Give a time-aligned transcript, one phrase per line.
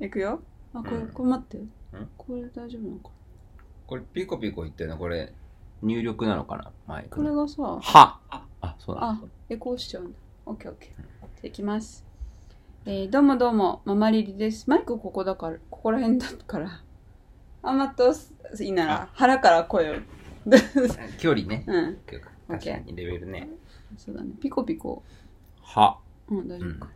[0.00, 0.40] いくよ
[0.74, 1.64] あこれ、うんこれ待って
[2.16, 3.10] これ大丈夫なのか
[3.86, 4.98] これピコピコ言ってるの？
[4.98, 5.32] これ
[5.82, 6.70] 入力なのかな？
[6.86, 8.20] マイクこれのがさは
[8.62, 10.18] あそうなんあだ、エコーしちゃうんだ。
[10.46, 10.88] オッケーオッケー。
[10.88, 12.04] じゃあいきます。
[12.86, 14.68] えー、どうもどうも、ママリリです。
[14.68, 16.82] マイクここだから、ここら辺だから。
[17.62, 18.12] あ、まと、
[18.60, 20.00] いいなら、腹から声を。
[21.18, 22.20] 距離ねうん、確
[22.64, 23.50] かにレベルね
[23.98, 24.30] そうだね。
[24.40, 25.02] ピコピコ。
[25.62, 25.98] は
[26.28, 26.90] うん、大丈うん夫か。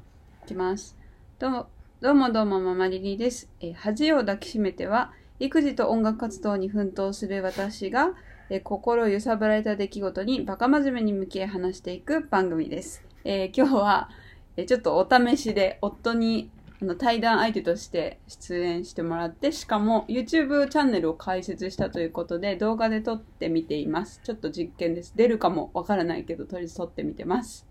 [0.44, 0.96] いきます。
[1.38, 1.66] どうも、
[2.04, 3.48] どうもどうも、ママリリです。
[3.62, 8.10] え恥を抱きしめては、育児と音楽活動に奮闘する私が、
[8.50, 13.02] え心を揺さぶられた出来事にバカ真面目に向き合い話していく番組です。
[13.24, 14.10] えー今日は、
[14.58, 16.50] えちょっとお試しで夫に
[16.82, 24.20] あの対談相手として出演してもらって、しかも YouTube チャンネルを開設したということで動画で撮ってみています。
[24.22, 25.14] ちょっと実験です。
[25.16, 27.66] 出るかもわからないけど、とりあえず撮ってみてます。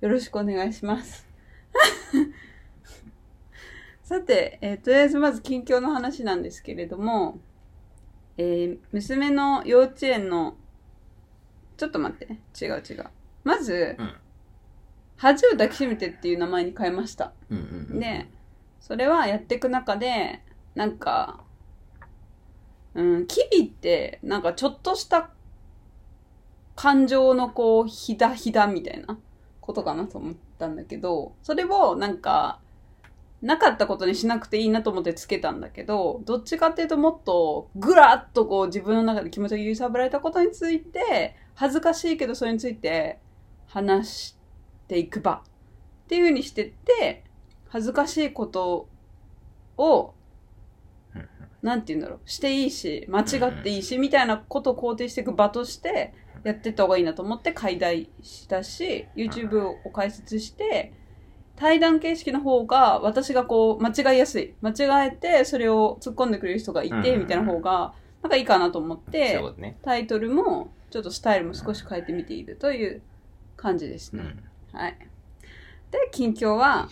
[0.00, 1.28] よろしくお願いします。
[4.10, 7.38] さて、えーとりあえずまず近況の話なんですけれども、
[8.36, 10.56] えー娘の幼稚園の、
[11.76, 12.26] ちょっと待って、
[12.60, 13.06] 違う違う。
[13.44, 14.12] まず、うん
[15.16, 17.34] 恥を抱きしめてっていう名前に変えました。
[17.50, 18.26] うんうんうんで、
[18.80, 20.42] それはやっていく中で、
[20.74, 21.44] なんか、
[22.94, 25.30] うん、キビって、なんかちょっとした
[26.74, 29.20] 感情のこう、ひだひだみたいな
[29.60, 32.58] ことかなと思ったんだけど、それをなんか、
[33.42, 43.18] なかったことにしなくていいなと思ってつけたんだけど、どっちかっていうともっとぐらっとこう自分の中で気持ちが揺さぶられたことについて、恥ずかしいけどそれについて
[43.66, 44.36] 話し
[44.88, 45.42] ていく場。
[45.42, 45.42] っ
[46.10, 47.24] ていう風にしてって、
[47.68, 48.88] 恥ずかしいこと
[49.76, 50.14] を、
[51.62, 60.92] なんて言うんだろう、していいし、間違っていいし、みたいなことを肯定していく場として、やってった方がいいなと思って解題したし、YouTube を開設して、
[61.60, 64.54] 対談形式の方が、私がこう、間違いやすい。
[64.62, 69.18] 間違えて、それを突っ込んでくれる人がいて、うんうんうんみたいな方が、なんかいいかなと思っう、だ
[69.62, 73.02] ねタイトルも、ちょっとスタイルも少し変えてみているという
[73.56, 74.22] 感じですね。
[74.72, 74.96] うんはい。
[75.90, 76.88] で、近況は、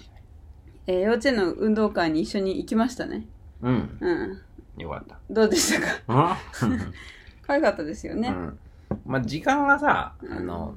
[0.86, 3.26] えー幼稚園の運動会に一緒に行きましたね。
[3.62, 4.42] うんうん。
[4.82, 6.36] よかったどうでしたか？
[6.62, 6.92] うん
[7.42, 8.28] 可愛かったですよね。
[8.28, 8.58] うん
[9.06, 10.74] まあ時間がさあの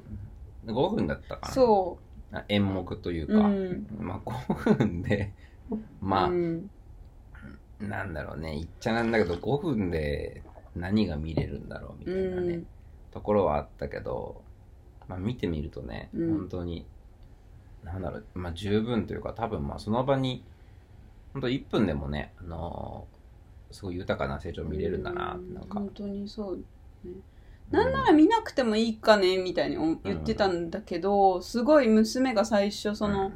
[0.66, 2.11] 5分だったかなそあ
[2.47, 3.28] 演目というう。
[3.28, 3.88] か、うん。
[4.00, 5.34] まあ5分で
[6.02, 6.69] まあ、うん、
[7.80, 10.44] なんだろうね言っちゃなんだけど5分で
[10.75, 12.68] 何が見れるんだろうみたいなね、うん
[13.12, 14.41] ところはあったけど、
[15.09, 16.86] まあ、見てみるとね、うん本当に
[17.84, 20.46] なんだろう、まあ、十分というか多分まあその場に
[21.34, 23.22] 本当1分でもね、あのー
[23.72, 26.59] すごい豊かな成長見れるんだなってなんか、本当にそう。
[27.72, 33.32] なんなら見なくてもいいかねみたいにお言ってたんだけど、すごい娘が最初その、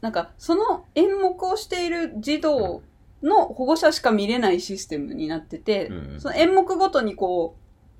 [0.00, 2.82] なんかその演目をしている児童
[3.22, 6.20] の保護者しか見れないシステムになってて、うん。
[6.20, 7.56] その演目ごとにこ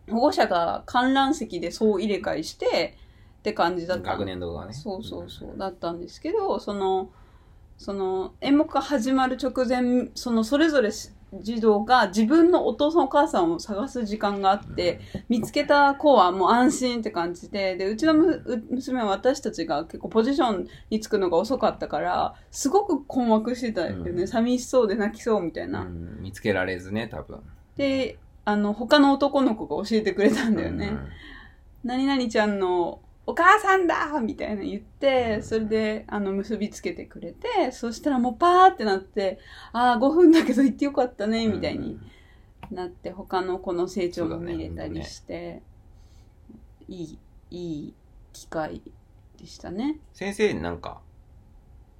[0.09, 2.97] う、保護者が観覧席で総入れ替えして
[3.41, 4.13] って感じだった。
[4.13, 4.73] 学年度がね。
[4.73, 7.11] そうそうそう、だったんですけど、その、
[7.79, 10.91] その、演目が始まる直前、その、それぞれ
[11.35, 18.15] 児童が自分のお父さんお母さんを探す時間があって、見つけた子はもう安心って感じで、で、うちの
[18.71, 24.11] 娘は私たちが結構ポジションにつくのが遅かったから、すごく困惑してたよね。
[24.11, 25.83] うん寂しそうで泣きそうみたいな。
[25.83, 27.41] うん見つけられずね多分
[27.77, 30.93] で、あの、他の男の子が教えてくれたんだよね。
[31.85, 39.39] 何々ちゃんのお母さんだみたいな言って、それで、あの、結びつけてくれて、そしたらもうパーってなって、
[39.73, 41.99] ああ、5分だけど行ってよかったね、みたいに
[42.71, 45.63] なって、他の子の成長も見れたりして、
[46.89, 47.19] いい、
[47.51, 47.95] いい
[48.33, 48.81] 機会
[49.39, 49.99] でしたね。
[50.15, 51.01] 先生なんか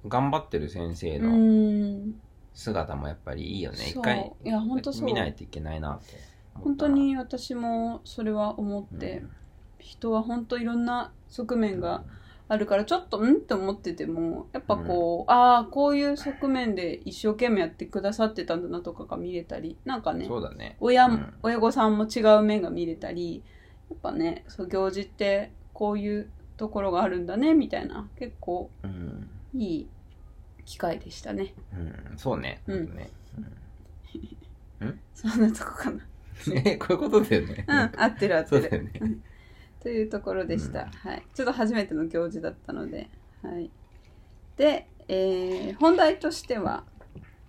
[0.07, 2.13] 頑張ってる先生うのん。
[2.53, 5.05] 姿もやっぱりいいよね、一回いや、本当そう。
[5.05, 6.15] 見ないといけないなって
[6.55, 9.21] 思本当に私もそれは思って、
[9.79, 12.03] 人は本当いろんな側面が
[12.49, 13.33] あるからちょっとん？
[13.33, 20.77] って思っててもやっぱこう、ああこういう側面で一生懸命やってくださってたんだなとかが見れたりなんかねそうだね。
[20.79, 21.33] 親,、うん。
[21.43, 23.43] 親御さんも違う面が見れたり
[23.89, 29.87] やっぱねそう行事ってこういうところがあるんだねみたいな結構うん、いい
[30.65, 31.53] 機会でしたね。
[31.73, 32.85] うん、そうね,、うん。
[32.87, 33.09] ほとね。
[35.13, 36.05] そんなとこかな。
[36.65, 37.65] えこういうことだよね。
[37.67, 38.61] うん合ってる合ってる。
[38.61, 38.91] そうだよね
[39.87, 41.11] というところでした、うん。
[41.11, 41.23] はい。
[41.33, 43.07] ちょっと初めての行事だったので、
[43.41, 43.69] はい。
[44.57, 46.83] で、えー本題としては、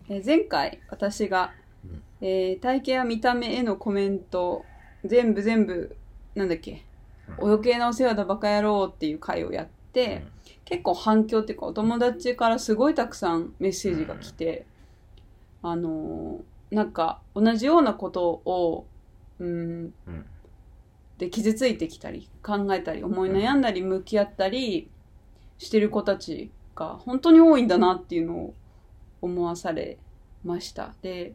[0.09, 1.53] えー前回私が、
[1.85, 2.03] うん。
[2.21, 4.65] えー体型や見た目へのコメント、
[5.05, 5.97] 全部全部、
[6.37, 6.85] なんだっけ、
[7.27, 7.35] うん。
[7.39, 10.23] お余計なお世話だバカ野郎っていう回をやって、
[10.65, 14.65] 結構反響っていうかお友達からすごいたくさんメッセージが来て、
[15.65, 18.87] あのーなんか同じようなことを、
[19.41, 20.27] うん、うん
[21.19, 24.89] で傷ついてきたり考えたり思い悩んだり向き合ったり
[25.59, 28.55] してる子たちが本当に多いんだなっていうのを
[29.21, 29.99] 思わされ
[30.45, 30.95] ました。
[31.03, 31.35] で、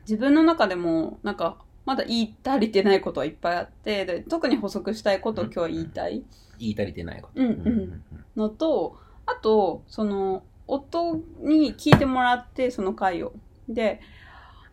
[0.00, 1.56] 自分の中でもなんか
[1.86, 6.24] まだ言い足りてないことはいっぱいあって、で特に補足したいことを今日は言いたい
[6.58, 7.40] 言い足りてないこと。
[7.40, 8.04] うんうん
[8.36, 13.32] のと、あと、その、夫に聞いてもらって、その回を。
[13.68, 14.00] で、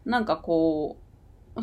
[0.06, 1.07] なんかこう、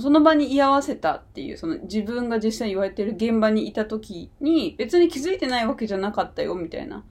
[0.00, 7.04] その場に居合わせたっていう、その自分が実際言われてる現場にいた時に、別に気づいてないわけじゃなかったよ、みたいな。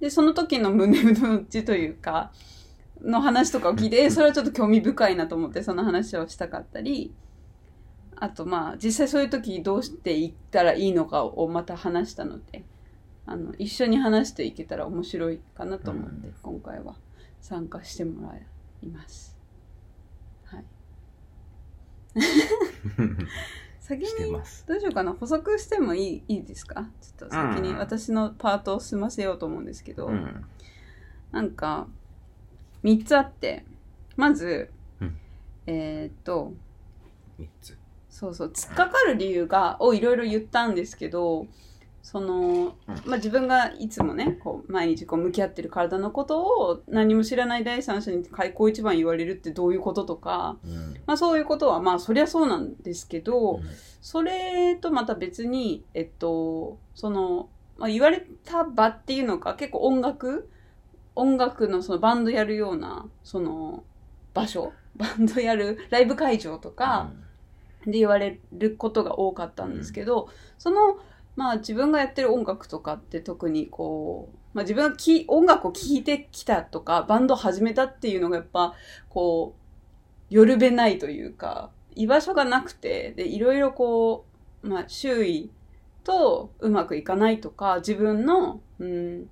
[0.00, 2.32] で、その時の胸の内というか、
[3.02, 7.12] の話とかを聞いて、え それはちょっと興味深いなと思って、その話をしたかったり、
[8.16, 12.64] あとまあ、実際そういう時どうしていったらいいのかをまた話したので、
[13.26, 16.96] あの、一緒に話していけたら面白いかなと思って、うん今回は
[17.40, 19.27] 参加してもらいます。
[22.18, 23.08] はい。
[23.80, 24.32] 先に。
[24.32, 26.88] どうしようかな補足してもいいいいですか？
[27.00, 30.44] ちょっと先にうん私のパートを済ませようと思うんですけど、うん。
[31.32, 31.86] なんか、
[32.84, 33.64] 3つあって、
[34.16, 34.70] まず、
[35.00, 35.16] うん
[35.66, 36.52] えーっと、
[37.38, 37.76] 三つ。
[38.10, 41.46] そうそう、突っかかる理由が、をいろいろ言ったんですけど、
[42.10, 42.74] その、
[43.04, 50.94] まあ、自分がいつもね、こう、毎日こう向き合ってる体のことを何も知らない第三者に開口一番言われるってどういうこととか、うん。
[51.04, 53.62] まあそういうことは、まあそりゃそうなんですけど、うん。
[54.00, 60.48] それとまた別に、えっと、その、まあ、言われた場っていうのが結構音楽
[61.14, 63.84] 音楽のそのバンドやるような、その
[64.32, 67.10] 場所バンドやるライブ会場とか
[67.84, 70.98] で言われることが多かったんですけど、その、
[71.38, 78.74] まあ自分がやってる音楽とかって特にこう、まあ自分がき音楽を聴いてきたとか、バンド始めたっていうのがやっぱ、
[79.08, 79.54] こ
[80.30, 84.26] う、よるべないというか、居場所がなくて、で、いろいろこ
[84.64, 85.52] う、まあ周囲
[86.02, 89.30] とうまくいかないとか、自分の、うん、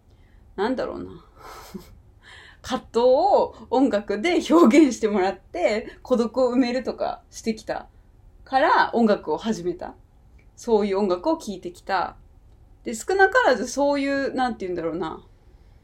[0.55, 1.11] なんだろうな。
[2.63, 7.89] 葛藤を音楽で表現してもらって、孤独を埋めるとかしてきた
[8.45, 9.97] から音楽を始めた。
[10.57, 12.17] そういう音楽を聴いてきた。
[12.85, 15.23] で、少なからずそういう、なんて言うんだろうな。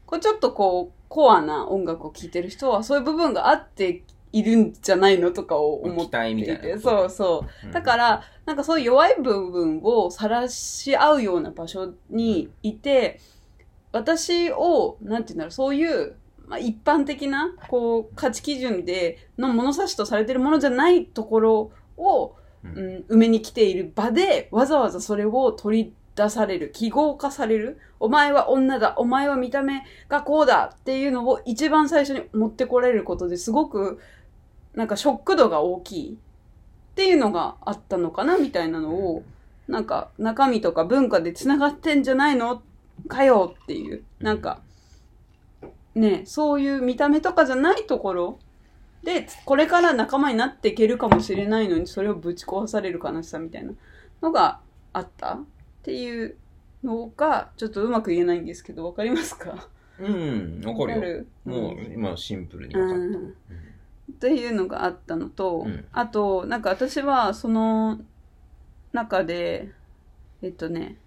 [0.05, 6.61] こうちょっとこう、コアな音楽を聴いてる人はそういう部分があっているんじゃないのとかを思っ期待みていて。
[6.61, 6.79] たいな。
[6.79, 7.71] そうそう。
[7.71, 13.19] だから、なんかそういう弱い部分を晒し合うような場所にいて、
[13.91, 16.15] 私を、なんていうんだろう、そういう、
[16.47, 33.99] まあ、一般的な、こう、価値基準で、の物差しとされてるものじゃないところを、ううんん、埋めに来ている場で、わざわざそれを取り出される、記号化される、お前は女だ、お前は見た目がこうだっていうのを一番最初に持ってこられることですごく、
[34.73, 36.17] なんかショック度が大きい。
[36.93, 39.23] っていうのがあったのかなみたいなのを、
[39.67, 42.61] なんか中身とか文化で繋がってんじゃないの？
[43.07, 43.55] かよ。
[43.63, 44.61] っていう、なんか、
[45.95, 48.39] ね、そういう見た目とかじゃないところ
[49.03, 53.73] で、これから仲間になっていけるかもしれないのに、それをぶち壊される悲しさみたいな
[54.21, 54.61] のが
[54.93, 55.43] あったっ
[55.83, 56.37] ていう
[56.83, 59.67] のが、ちょっとうまく言えないんですけど、わかりますか？
[59.99, 61.51] うん、わかるよ。
[61.51, 63.17] もううん今シンプルにうわかった。
[63.19, 63.33] ん。
[64.11, 67.99] っていうのがあったのと、うんあと、なんか私はその
[68.93, 69.71] 中で、
[70.41, 70.97] えっとね、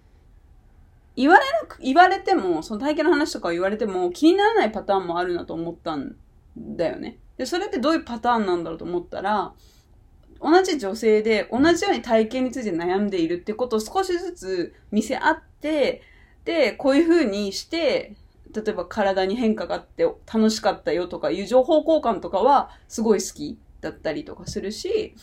[1.15, 6.15] 言われなく、言われても、その体験の話とかを言われても気にならないパターンもあるなと思ったん
[6.57, 7.17] だよね。
[7.37, 9.53] で、それってどういうパターンなんだろうと思ったら、
[10.41, 16.01] 同じ女性で同じように体験について悩んでいるってことを少しずつ見せ合って、
[16.45, 18.15] で、こういう風にして、
[18.53, 25.15] 例えば体に変化があって楽しかったよとかいう情報交換とかはすごい好きだったりとかするし、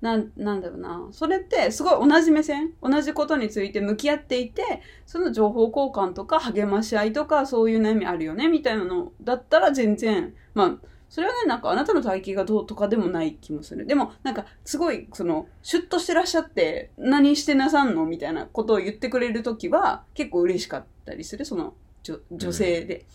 [0.00, 1.08] な、なんだろうな。
[1.12, 13.86] それってすごい同じ目線、同じことについて向き合っていて、その情報交換とか励まし合いとかそういう悩みあるよねみたいなのだったら全然、まあ、それはね、なんかあなたの体型がどうとかでもない気もする。
[13.86, 23.06] でも、なんかすごい、その、シュッとしてらっしゃって、何してなさんのみたいなことを言ってくれるときは結構嬉しかったりする、その、女女性で。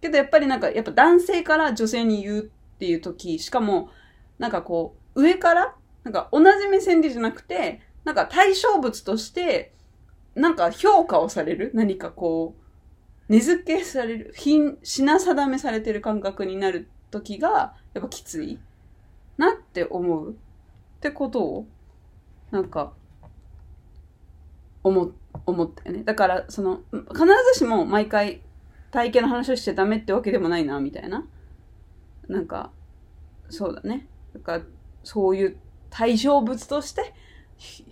[0.00, 3.90] けどやっぱりなんか、やっぱ男性から女性に言うっていうとき、しかも、
[4.38, 9.72] なんかこう、上から、なんか同じ目線でじゃなくて、なんか対象物として、
[10.34, 12.62] なんか評価をされる何かこう、
[13.32, 18.58] 根付けされる、品、品定めされてる感覚になる時が、やっぱきつい
[19.38, 20.34] なって思うっ
[21.00, 21.66] てことを、
[22.50, 22.92] なんか、
[24.82, 25.12] 思、
[25.46, 26.02] 思ったよね。
[26.02, 28.42] だから、その、必ずしも毎回
[28.90, 31.24] 体型の話をしちゃダメってわけでもないな、みたいな。
[32.28, 32.72] なんか、
[33.48, 34.08] そうだね。
[34.34, 34.64] だから、
[35.04, 35.56] そういう
[35.90, 37.14] 対象物として、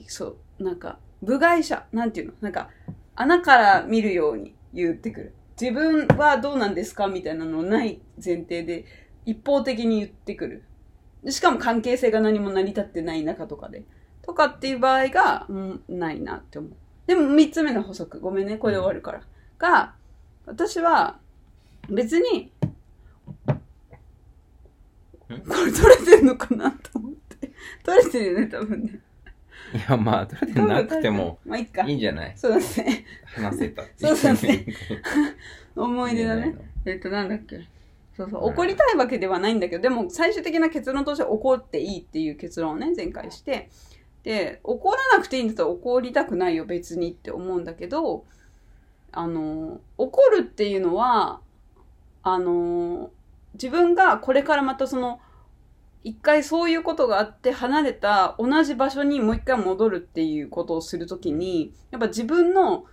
[0.08, 2.32] そう、なんか、部外者、なんていうの？
[2.40, 2.70] なんか、
[3.14, 5.34] 穴から見るように言ってくる。
[5.60, 7.08] 自分はどうなんですか？
[7.08, 8.86] みたいなのない前提で、
[9.30, 10.62] 一方的に言ってくる。
[11.24, 13.82] でしかも関係性が何も成り立ってない中とかで。
[14.22, 16.70] とかっていう場合が、うん、ないなって思う。
[17.06, 18.20] でも、三つ目の補足。
[18.20, 19.22] ごめんね、これで終わるから。
[19.58, 19.94] が、
[20.46, 21.18] 私は、
[21.88, 22.52] 別に、
[23.46, 23.54] こ
[25.28, 27.50] れ取れてんのかなと思って。
[27.84, 29.00] 取れてるよね、多分ね。
[29.74, 31.96] いや、まあ、取れてなくてもまあ、いいかいい。
[31.96, 32.32] んじゃない？
[32.36, 33.04] そうだね。
[33.26, 34.66] 話せたそうだね
[35.76, 36.54] 思い出だね。
[36.84, 37.60] えっと、なんだっけ。
[38.16, 38.42] そうそう。
[38.42, 43.70] うん怒りたいわけではないんだけど、でも最終的な結論として怒っていいっていう結論をね、前回して。
[44.22, 48.24] で、怒らなくていいんだったら怒りたくないよ、別にって思うんだけど、
[49.12, 51.40] あの、怒るっていうのは、
[52.22, 53.10] あの、
[53.54, 55.20] 自分がこれからまたその、
[56.02, 62.84] 一回そういうことがあって離れた同じ場所にもう一回戻るっていうことをするときに、やっぱ自分の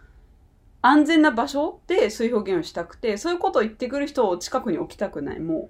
[0.81, 5.69] 安全な場所でそういう表現をしたくて、そういうことを言ってくる人を近くに置きたくない、も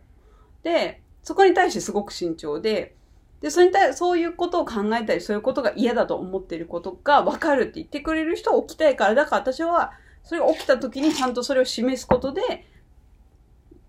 [0.63, 0.63] う。
[0.63, 2.95] で、そこに対してすごく慎重で、
[3.41, 9.91] で、それに対そういうことを考えたり、そういうことが嫌だと思っていることが分かるって言ってくれる人を置きたいから、だから私は、
[10.23, 12.65] それが起きた時にちゃんとそれを示すことで、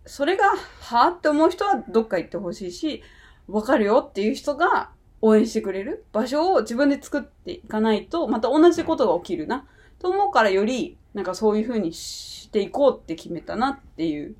[0.04, 0.44] それが、
[0.80, 3.02] はぁって思う人はどっか行ってほしいし、
[3.46, 9.66] 分かるよっていう人が応援してくれる場所を自分で作っていかないと、また同じことが起きるな。
[9.98, 14.34] と思うからより、なんかそういう風にしていこうって決めたなっていう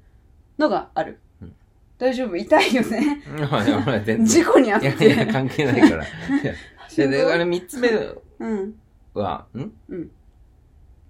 [0.59, 1.19] のがある。
[1.43, 1.55] うん
[1.99, 2.37] 大丈夫？
[2.37, 3.23] 痛いよね。
[4.25, 5.33] 事故にあっいやいや、て。
[5.33, 6.05] 関係ないから。
[6.97, 7.89] で、であれ三つ目
[8.39, 8.75] うん。
[9.15, 9.73] は、ん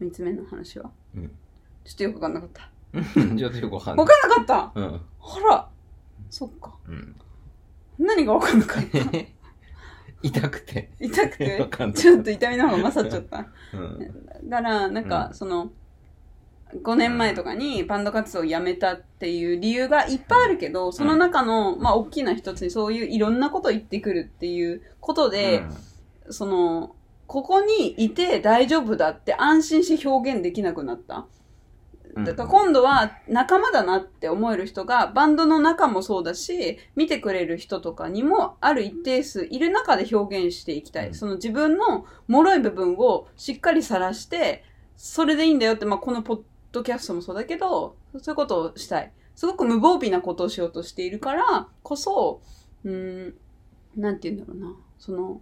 [0.01, 0.91] 三つ目の話は？
[1.15, 1.31] うん。
[1.85, 2.71] ちょっとよくわかんなかった。
[3.21, 4.17] う んちょっとよくわかんわない。
[4.17, 4.81] かんなかった？
[4.81, 5.01] うん。
[5.19, 5.69] ほら。
[6.31, 6.75] そっか。
[6.89, 7.15] うん。
[7.99, 8.99] 何がわかんなかった？
[10.23, 10.91] 痛くて。
[11.01, 11.69] 痛くて？
[11.95, 13.47] ちょっと痛みの方が勝っちゃった。
[13.73, 14.49] うん。
[14.49, 15.71] だから、なんか、うんその、
[16.83, 25.65] 5年前とかにバンド活動をやめたっていう理由がいっぱいあるけど、その中の、まあ、大きな一つにそういういろんなことを言ってくるっていうことで、
[26.29, 26.95] その、
[27.27, 31.27] ここにいて大丈夫だって安心して表現できなくなった。
[32.19, 41.09] うんだから今度は仲間だなって思える人がバンドの中もそうだし、見てくれる人とかにもある一定数いる中で表現していきたい。
[41.09, 44.65] うんその自分の脆い部分をしっかり晒して、
[44.97, 46.41] それでいいんだよって、まあこのポッ
[46.73, 49.13] ドキャストもそうだけど、そういうことをしたい。
[49.35, 52.43] すごく無防備なことをしようとしているからこそ、
[52.85, 53.35] うーん、
[53.97, 54.77] なんて言うんだろうな。
[54.99, 55.41] その、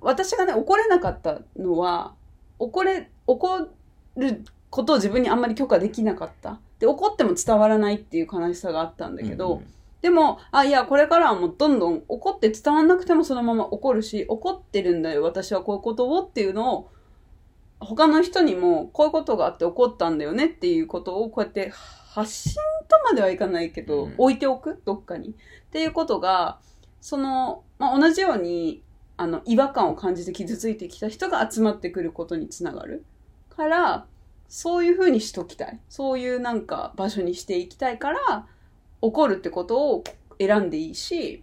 [0.00, 2.14] 私がね、怒れなかったのは、
[2.58, 3.68] 怒れ、怒
[4.16, 4.44] る
[4.76, 6.60] ことを自分にあんまり許可できなかった。
[6.78, 9.62] で、怒っても伝わらないっていう悲しさがあったんだけど、
[10.02, 16.90] でも、あ、いや、これからはもうどんどん怒って伝わんなくてもそのまま怒るし、怒ってるんだよ、私はこういうことをっていうのを、
[17.80, 21.72] 他の人にもこういうことがあって怒ったんだよねっていうことをこうやって
[22.10, 22.54] 発信
[22.88, 25.30] とまではいかないけど、うん置いておくどっかに。
[25.30, 25.32] っ
[25.70, 26.58] ていうことが、
[27.00, 28.82] その、まあ、同じように、
[29.16, 33.04] あの、違和感を感じて傷ついてきた人が集まってくることにつながる。
[33.48, 34.06] から、
[34.48, 35.80] そういう風にしときたい。
[35.88, 38.46] そういうなんか場所にしていきたいから、
[39.02, 40.04] 怒るってことを
[40.38, 41.42] 選んでいいし、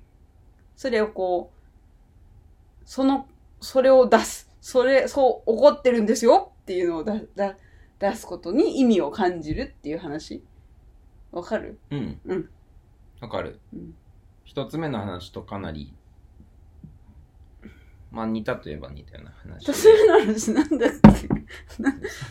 [0.75, 3.27] それをこう、その、
[3.61, 4.49] それを出す。
[4.59, 7.55] それ、そう、怒ってるんですよっていうのをだだ
[7.99, 10.43] 出すことに意味を感じるっていう話。
[11.31, 11.79] わかる？
[11.91, 12.19] うん。
[12.25, 12.49] うん。
[13.21, 13.95] わかるうん。
[14.43, 15.93] 一つ目の話とかなり、
[18.13, 19.73] まあ似たといえば似たような話。
[19.73, 20.89] 私の話なんだっ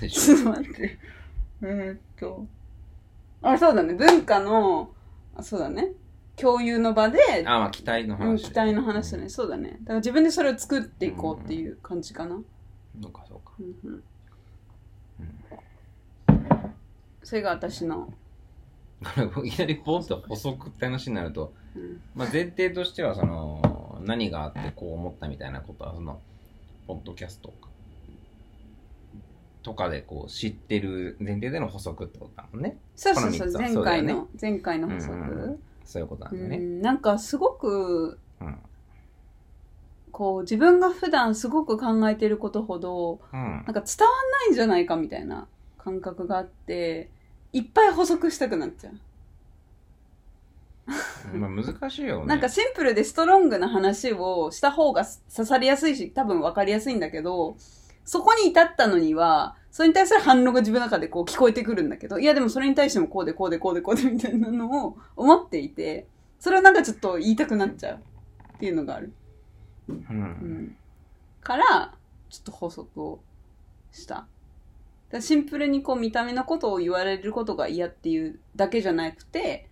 [0.01, 0.99] けちょっと待って。
[1.63, 2.47] えーっと。
[3.43, 3.95] あ、そうだね。
[3.95, 4.95] 文化の、
[5.35, 5.93] あそうだね。
[6.37, 8.45] 共有の場で、ょあ、まあ期待のうん、話。
[8.45, 9.29] 期待の話だね。
[9.29, 9.71] そうだね。
[9.81, 12.41] だから自分でそれを作っていこうっていう感じかな。
[13.01, 13.53] そうか、そうか。
[13.59, 14.03] うんうんうん
[17.25, 18.13] それが私の。
[19.45, 26.21] いきなりポンと補足って話になると、うんまあ、前提としてはその何があってこう思ったみたいなことはその
[26.87, 27.53] ポッドキャスト
[29.63, 32.77] とかでこう知ってる前提での補足ってことだもんね。
[32.97, 33.53] そうそうそう。
[33.53, 35.13] 前回の、前回の補足。
[35.13, 36.57] うんうんそういうことなんだよね。
[36.57, 36.81] うん。
[36.81, 38.59] なんかすごく、うん。
[40.11, 43.41] こう自分が普段すごく考えてることほど、うん。
[43.41, 45.47] なんか伝わんないんじゃないかみたいな
[45.79, 47.11] 感覚があって、
[47.53, 48.95] いっぱい補足したくなっちゃう。
[51.35, 57.57] まあ難しいよねなんかシンプルでストロングな話をした方が刺さりやすいし、多分分かりやすいんだけど、
[58.05, 66.07] そこに至ったのには、それに対する反応が自分の中でこう聞こえてくるんだけど、いやでもそれに対してもこうでこうでこうでこうでみたいなのを思っていて、
[66.39, 69.13] それはなんかちょっと言いたくなっちゃうっていうのがある。
[69.89, 69.93] う。
[69.93, 70.77] うんん。
[71.41, 71.95] から、
[72.29, 73.21] ちょっと補足を
[73.93, 74.27] した。
[75.21, 79.69] シンプルにこう見た目のことを言われることが嫌っていうだけじゃなくて、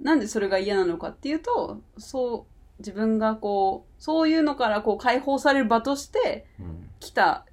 [0.00, 2.46] なんでそれが嫌なのかっていうと、そ
[2.78, 6.88] う、自分がこう、そういうのからこう解放される場としてうん。
[7.00, 7.44] 来た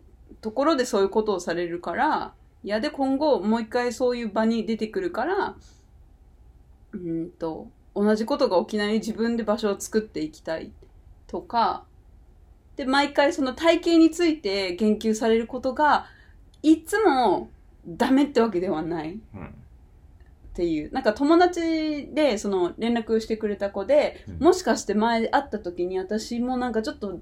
[0.41, 2.33] ところでそういうことをされるから、
[2.63, 5.55] いやで今後もう一回そういう場に出てくるから、
[6.93, 10.71] うーんと、同じことが起きないように自分で場所を作っていきたい
[11.27, 11.83] とか、
[12.75, 16.07] で、毎回その体型について言及されることが、
[16.61, 17.49] いつも
[17.87, 19.19] ダメってわけではない。
[19.33, 19.55] うん。
[20.55, 20.91] っていう。
[20.93, 27.19] なんか友達でその連絡してくれた子で、うんもしかして前会った時に私もなんかちょっと、なん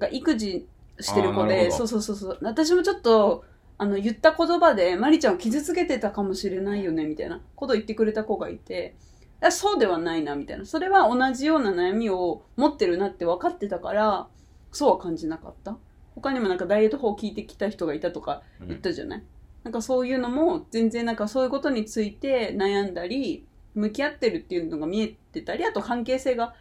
[0.00, 0.66] か育児
[1.00, 2.38] してる子で、あーなるほどそうそうそうそう。
[2.42, 3.44] 私もちょっと、
[3.78, 8.94] あの、言った言葉で、マリちゃんを傷つけてたかもしれないよね、みたいなことを言ってくれた子がいて、
[9.40, 10.66] いやそうではないな、みたいな。
[10.66, 14.28] それは同じような悩みを持ってるなって分かってたから、
[14.72, 15.78] そうは感じなかった。
[16.14, 19.22] 他にもなんかダイエット法を聞いてきた人がいたとかうん言ったじゃない、
[19.64, 26.54] なんかそういうのも全然なんかそういうことについて悩んだり向き合ってるっていうのが見えてたりあと関係性が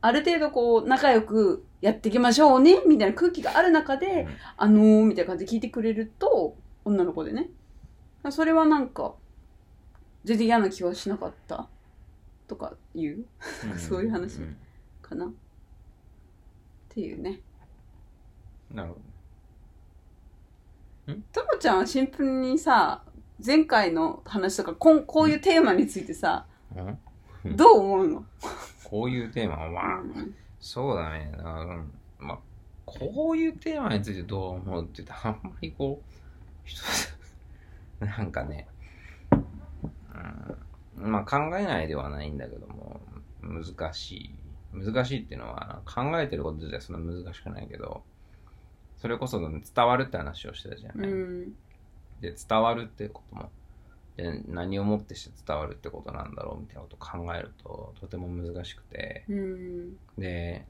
[0.00, 7.50] ある程度こう仲良くやっていきましょうねみたいな空気がある中で、あのーみたいな感じで聞いてくれると女の子でね。
[8.30, 9.14] それはなんか
[10.24, 11.68] 全然嫌な気はしなかった
[12.46, 13.24] とか言う
[13.72, 13.78] うん。
[13.78, 14.56] そういう話ん。
[15.02, 15.26] かな。
[15.26, 15.30] っ
[16.88, 17.40] ていうね。
[18.72, 18.94] なるほ
[21.32, 23.02] ともちゃんはシンプルにさ
[23.44, 26.82] 前回の話とかこんこういうテーマについてさ、ど。
[27.44, 27.56] うん？
[27.56, 28.24] どう思うの、
[28.84, 31.32] こういうテーマは、まあ、うんそうだね。
[31.36, 31.44] だ
[32.18, 32.38] まあ、
[32.84, 36.02] こういうテーマについてどう思うって言って、あんまりこ
[38.00, 38.66] う、 なんかね、
[40.96, 43.00] うん、まあ考えないではないんだけども、
[43.40, 44.34] 難しい。
[44.72, 48.02] 難しいっていうのは、考えてること自体そんな難しくないけど、
[48.98, 51.08] それこそ伝わるって話をしてたじゃない。
[51.08, 51.52] うん。
[52.20, 53.50] で、伝わるってことも、
[54.16, 59.96] で何をもってして伝わるってことなんだろうみたいなことを考えると、とても難しくて、うん。
[60.18, 60.66] で、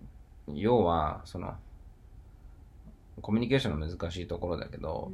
[0.55, 1.57] 要は、その、
[3.23, 5.11] コミュニケーションの難しいところだけど、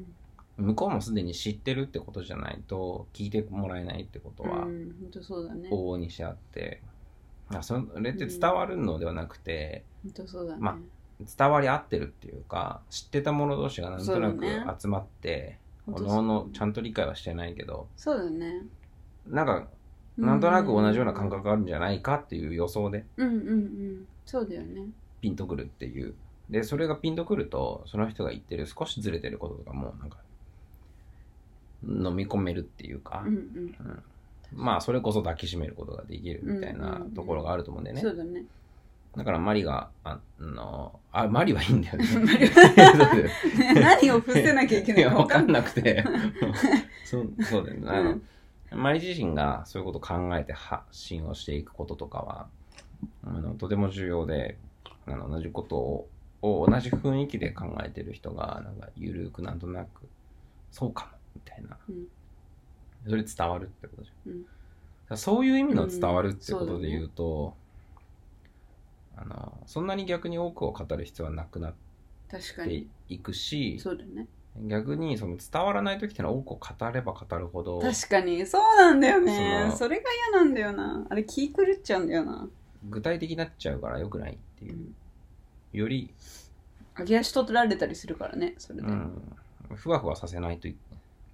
[0.57, 4.67] 向こうもすでに知ってるってことじゃないと、聞いてもらえないってことは、
[5.71, 6.83] 往々にしてあって、
[7.49, 10.79] あそれって伝わるのではなくて、本当そうだね、ま
[11.21, 14.45] 伝わり合ってるっていうか、知ってた者同士がなんとなく
[14.81, 16.23] 集まって、お本当そう。
[16.23, 18.63] のおのちゃんと理解はしてないけど、そうだね。
[19.27, 19.69] なんか、
[20.19, 24.07] なんとなく同じような感覚があるんじゃないかっていう予想でうんうんうん。
[24.27, 24.87] そうだよね。
[25.21, 26.15] ピンとくるっていう。
[26.51, 30.19] で、それがピンとくると、その人が言ってる少しずれてることとかも、なんか、
[31.87, 34.03] 飲み込めるっていうか、うんうん。
[34.53, 38.03] まあ、それこそ抱きしめることができるみたいなところがあると思うんだよね。
[38.03, 38.45] そうだね
[39.17, 42.07] だから、マリが、ああの、あ、マリはいいんだよね。
[42.25, 46.05] マリ何を伏せなきゃいけないか分かんなくて。
[47.05, 47.89] そう、そうだよね。
[47.89, 48.23] あの、うん
[48.73, 52.49] マリ自身がそういうことを考えて発信をしていくこととかは、
[53.23, 54.59] あの、とても重要で、
[55.07, 56.09] あの、同じことを、
[56.43, 60.09] を同じ雰囲気で考えてる人が、なんか、ゆるくなんとなく、
[60.73, 61.77] そうかも、みたいな。
[61.89, 62.07] うん
[63.07, 64.33] それ伝わるってことじゃん。
[64.33, 64.45] うん
[65.17, 67.55] そういう意味の伝わるってことで言うと、
[69.17, 71.75] あの、そんなに逆に多くを語る必要はなくなっ
[72.31, 72.89] 確かてに。
[73.09, 74.27] いくし、そうだね。
[74.67, 78.47] 逆にその伝わらない時ってのは多くを語れば語るほど、確かに。
[78.47, 79.61] そうなんだよね。
[79.63, 81.07] そのそれが嫌なんだよな。
[81.11, 82.49] あれ気狂っちゃうんだよな。
[82.89, 84.75] 具体的になっちゃうから良くないっていう。
[84.75, 84.95] うん。
[85.73, 86.11] より、
[86.99, 89.23] 揚げ足取られたりするからねそれで、うん、
[89.75, 90.77] ふわふわさせないとい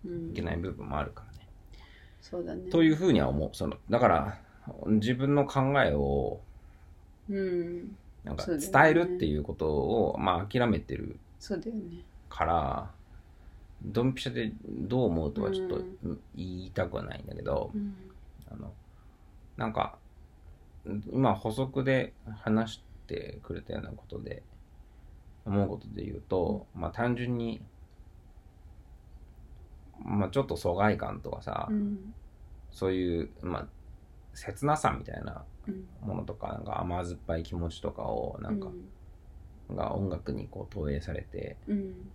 [0.07, 0.33] うん。
[0.33, 1.47] けない部分もあるからね。
[2.23, 2.71] そうだね。
[2.71, 3.51] というふうには思う。
[3.53, 4.39] そのだから、
[4.87, 6.41] 自分の考えを
[7.31, 7.97] うん。
[8.25, 12.05] なんか伝えるっていうことを、まあ諦めてるそうだよね。
[12.29, 12.91] から、
[13.83, 16.21] ドンピシャでどう思うとはちょっとうん。
[16.35, 17.95] 言いたくはないんだけど、うん。
[18.51, 18.73] あの、
[19.57, 19.99] なんか、
[21.13, 22.13] 今補足で
[22.43, 24.43] 話してくれたようなことで、
[25.45, 27.61] 思うことで言うと、まあ単純に、
[30.05, 32.15] まあちょっと疎外感とかさ、うん。
[32.71, 33.67] そういう、まあ、
[34.35, 35.60] 切なさみたいなうん
[36.01, 38.73] ものとか、なんか甘酸っぱい気持ちとかを、なんか、
[39.71, 42.13] が音楽にこう投影されてうん。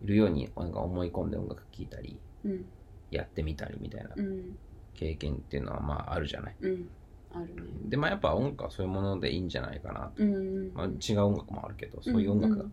[0.00, 2.66] いるように、なんか思い込んで音楽聴いたり、うん。
[3.10, 4.56] やってみたりみたいなうん。
[4.94, 6.56] 経験っていうのはまああるじゃない。
[6.60, 6.88] うん。
[7.30, 7.90] あるね。
[7.90, 10.12] で、まあやっぱ音楽はそういうものでいいんじゃないかな。
[10.16, 10.72] うん。
[10.74, 12.64] まあ、違う音楽もあるけど、そういう音楽が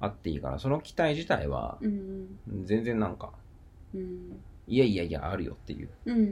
[0.00, 2.64] あっていいから、その期待自体はうん。
[2.64, 3.32] 全然なんか、
[3.92, 5.88] うんいやいやいや、あるよっていう。
[6.06, 6.22] うんう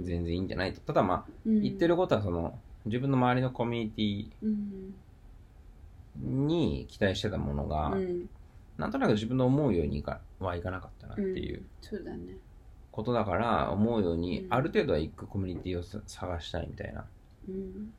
[0.00, 0.80] ん全然いいんじゃないと。
[0.80, 1.62] ただまあ、うん。
[1.62, 4.94] 言ってることはその、自分の周りのコミュニテうん。
[6.22, 8.28] ィに期待してたものが、うん。
[8.76, 12.36] なんとなく自分の思うようにいかはいかなかったなっていうそうだね。
[12.92, 17.04] ことだから、思うように、うんある程度は行くコミュニティをさ探したいみたいな
[17.48, 17.92] うん。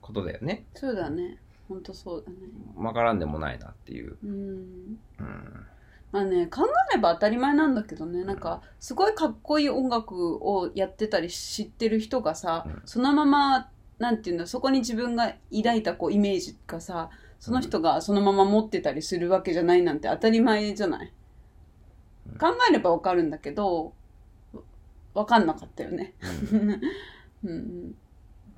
[0.00, 0.64] ことだよね。
[0.74, 1.38] そうだね。
[1.68, 2.36] ほんとそうだね。
[2.76, 4.16] わからんでもないなっていう。
[4.24, 4.98] うん。
[5.18, 5.66] うん。
[6.10, 12.82] まあね、考えれば当たり前なんだけどね、なんか、すごいかっこいい音楽をやってたり知ってる人がさ、うん。
[12.86, 13.68] そのまま、
[13.98, 21.12] なんていうんだ、そこに自分が抱いたこうイメージがさ、その人がそのまま持ってたりするわけじゃないなんて当たり前じゃない？
[22.32, 22.38] うん。
[22.38, 23.92] 考えればわかるんだけど、
[25.14, 26.14] わかんなかったよね。
[26.52, 26.80] うん
[27.44, 27.94] うん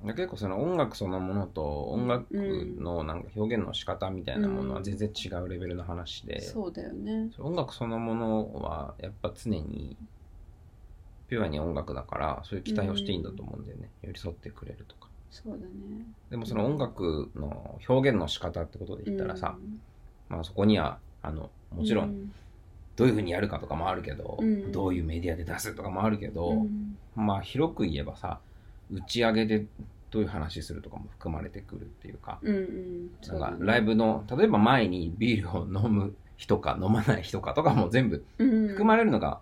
[0.03, 2.33] 結構その音楽そのものと音楽
[2.79, 7.29] のなんか表現の仕方みたいなものは全然違うレベルの話うん、で、そうだよね。
[7.39, 9.95] 音楽そのものはやっぱ常に
[11.27, 15.07] ピュアに音楽だからそういう期待をしていいんだと思うんだよね、寄り添ってくれるとか。
[15.29, 16.05] そうだね。
[16.29, 19.55] でもその音楽の表現の仕方ってことで言ったらさ、
[20.29, 22.31] まあそこにはあのもちろん
[22.95, 24.71] どういうふうにやるかとかもあるけど、うん。
[24.71, 26.97] どういうメディアで出すとかもあるけど、うん。
[27.15, 28.39] まあ広く言えばさ
[28.91, 29.65] 打ち上げで
[30.11, 38.67] どういう話するとかも含まれてくるっていうか、うんうん、そうんかライブの例えば前にビールを飲む人か飲まない人かとかも全部うん。
[38.67, 39.39] 含まれるのが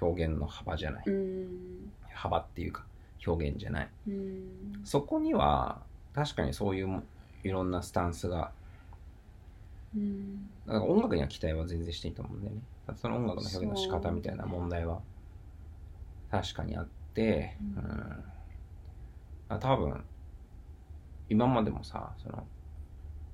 [0.00, 1.90] 表現の幅じゃない、うん。
[2.12, 2.84] 幅っていうか
[3.26, 3.88] 表現じゃない。
[4.08, 4.44] うん。
[4.84, 5.80] そこには
[6.14, 7.02] 確かにそういうも
[7.42, 8.52] いろんなスタンスが
[9.96, 10.48] うん。
[10.66, 12.60] だから音楽には期待は全然していいと思うんだよね。
[12.96, 15.00] その音楽の表現の仕方みたいな問題は
[16.30, 17.80] 確かにあって、う
[19.52, 19.58] うん。
[19.58, 20.04] 多分
[21.32, 22.44] 今までもさその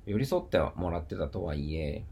[0.07, 2.05] 寄り添ってもらってたとはいえ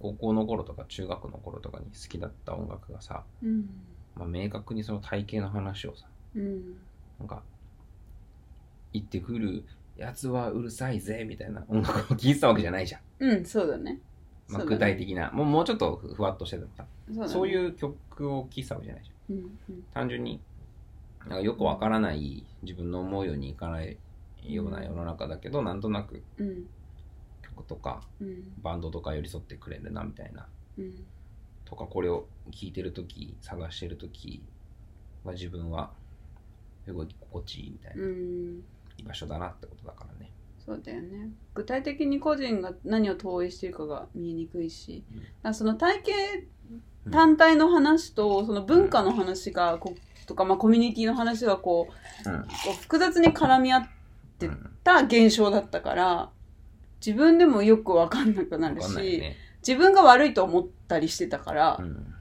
[0.00, 3.70] 高校の頃とか中学の頃とかに好きだった音楽がさ、うん。
[4.16, 6.74] まあ、明確にその体型の話をさうん。
[7.20, 7.42] なんか
[8.92, 9.64] 言ってくる
[9.96, 14.00] やつはうるさいぜみたいな音楽を聴いてたわけじゃないじゃん、うんそうだね。
[14.48, 15.30] まあ、具体的な。
[15.30, 17.32] もうもうちょっとふふわっとしててもさそうだね。
[17.32, 19.36] そういう曲を聴いてたわけじゃないじゃん。
[19.36, 19.82] うんうん。
[19.94, 20.40] 単純に
[21.20, 23.98] なんかよくわからない自分の思うようにいかない
[24.48, 26.66] ような世の中だけど、なんとなくうん。
[27.42, 28.52] 曲とかうん。
[28.62, 30.46] バンドとか寄り添ってくれるなみたいな。
[30.78, 31.04] うん。
[31.64, 34.42] とかこれを聴いてる時探してる時
[35.24, 35.92] は自分は
[36.84, 38.62] すごい心地いいみたいな、うん。
[38.98, 40.30] 居場所だなってことだからね。
[40.64, 41.30] そうだよね。
[41.54, 45.04] 具体的に個人が何を投影しているかが見えにくいし、
[45.44, 45.54] うん。
[45.54, 46.12] その体系
[47.04, 51.88] うん単体の話とその文化の話がこうとか、まあ、コミュニティの話がこ
[52.26, 52.42] ううん。
[52.42, 53.88] こう複雑に絡み合って
[54.46, 54.70] うん。
[54.84, 56.30] た現象だったから
[57.04, 62.14] 自分でもよく分かんなくなるし、ね、自分が悪いと思ったりしてたからう、ん。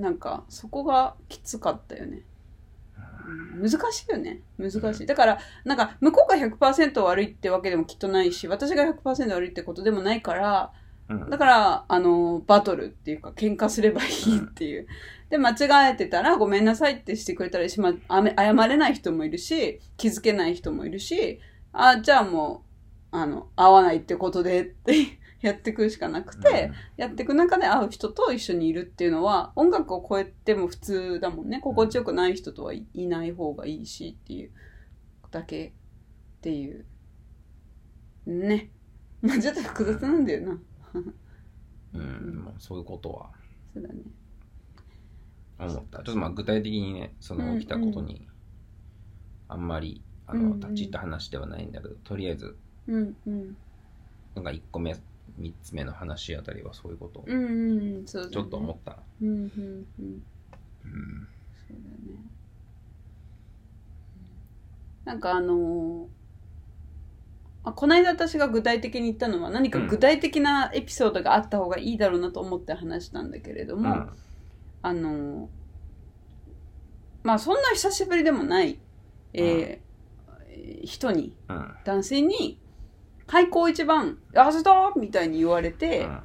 [0.00, 2.22] なんかそこがきつかったよね、
[3.56, 3.70] うん。
[3.70, 4.40] 難しいよね。
[4.58, 5.06] 難しい。
[5.06, 10.72] だからなんか向こうが100%悪いってわけでもきっとないし私が100%悪いってことでもないから
[11.08, 11.30] うん。
[11.30, 14.86] だからあのバトルっていうか喧嘩すればいいっていう
[15.30, 21.40] で間違えてたらごめんなさいってしてくれたらまあ、あめ謝れない人もいるし気づけない人もいるし
[21.72, 22.64] あじゃあも
[23.12, 31.60] うあの会わないってことでって やってくしかなくて、やっていく中で会う人と一緒にいるっていうのは音楽を超えても普通だもんね。
[31.60, 34.50] 心地よくない人とはいいない方がいいしっていう
[35.30, 35.72] だけっ
[36.42, 36.84] ていう。
[38.26, 38.70] ね。
[39.22, 40.60] まあちょっと複雑なんだよな。
[41.94, 43.30] うん、そういうことは。
[43.72, 44.02] そうだね
[45.66, 48.28] 思ったちょっとまあ具体的にねその起きたことに
[49.48, 53.56] あんまりあの立ち入った話ではないんだけどとりあえずうんうん。
[54.34, 54.94] なんか1個目
[55.36, 58.92] 3つ目の話あたりはそういうことをちょっと思った。
[58.92, 60.22] な、うんうんうん。
[60.84, 61.28] うん。
[61.68, 62.30] そうだね。
[65.04, 66.20] なんかあのー
[67.62, 74.10] あこの間私が具体的に言ったのは何か具体的なエピソードがあった方がいいだろうなと思って話したんだけれども、うん
[74.82, 75.46] あのー
[77.22, 78.78] まあそんな久しぶりでもない、
[79.34, 82.58] えーえー人にうん男性に
[83.26, 86.20] 「開口一番あせた!」みたいに言われて、うん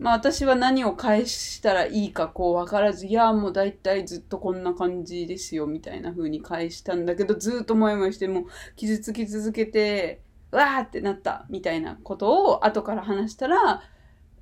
[0.00, 8.44] まあ私は何を返したらいいかこう分からず、いやもう大体ずっとこんな感じですよみたいな風に返したんだけど、ずっともやもやしてもう
[8.76, 13.82] 傷つき続けて、うわーってなったみたいなことを後から話したら、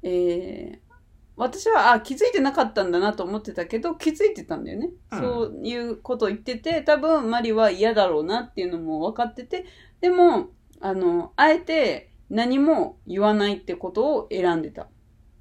[0.05, 0.79] えー、
[1.39, 5.19] 私はあ気づいてなかったんだなと思ってたけど気づいてたんだよね、うん。
[5.19, 9.67] そういうことを言ってて多分マリは嫌だろうなっていうのも分かってて
[10.01, 10.49] でも
[10.81, 14.89] あのあえて何も言わないってことを選んでた。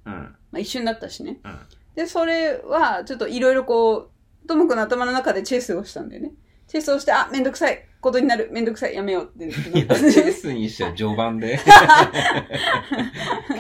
[0.06, 0.14] うん。
[0.14, 1.40] まあ、一瞬だったしね。
[1.44, 1.60] うん。
[1.96, 4.12] で、それは、ちょっといろいろこ
[4.46, 6.32] う、ともくんの頭の中でチェスをしたんだよね。
[6.68, 7.84] チェスをして、あ、めんどくさい。
[8.00, 9.56] ことになる、めんどくさい、やめようってない
[9.88, 9.96] や。
[9.96, 11.60] チェスにしては序盤で。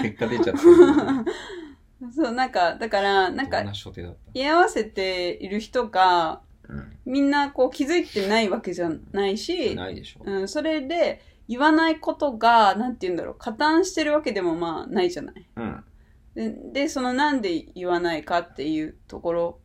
[0.01, 0.61] 結果出ちゃった。
[2.11, 3.63] そう、なんか、だから、なんか
[4.33, 6.97] 居合わせている人が、うん。
[7.05, 10.21] みんなこう気づいてないわけじゃないし、ないでしょ。
[10.25, 15.47] うん、それで言わないことが、なんて言うんだろう、加担してるわけでもまあないじゃない。
[15.55, 15.83] うん。
[16.35, 19.59] で、でそのなんで言わないかっていうところ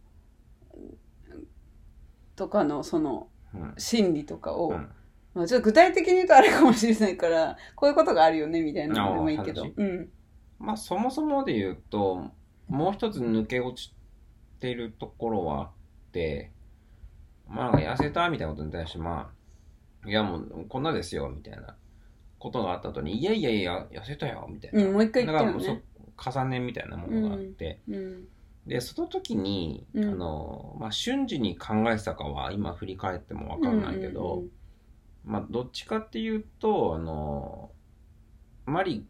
[2.36, 3.74] とかのそのうん。
[3.76, 4.88] 心理とかを、うん
[5.34, 9.66] まあちょっと具体的に言うとあれかもしれないから、こういうことがあるよねみたいなのでもいいけど。
[9.76, 10.08] うん。
[10.62, 12.30] まあ、そもそもで言うと、
[12.68, 13.92] もう一つ抜け落ち
[14.60, 15.70] てるところはあっ
[16.12, 16.52] て、
[17.48, 19.32] まあ、痩せたみたいなことに対して、ま
[20.04, 21.74] あ、いやもう、こんなですよ、みたいな
[22.38, 24.84] ことがあった後に、いやいやいや、痩せたよ、みたいな。
[24.84, 25.82] うんもう一回言ってよねだからもう
[26.24, 28.24] そ重ねみたいなものがあって、うん。
[28.68, 34.50] で、その時に、うんあの、まあ、瞬時に考えてたかは、今振り返ってもわかんないけど、うんうん
[35.24, 37.70] まあ、どっちかっていうと、あの、
[38.66, 39.04] マリ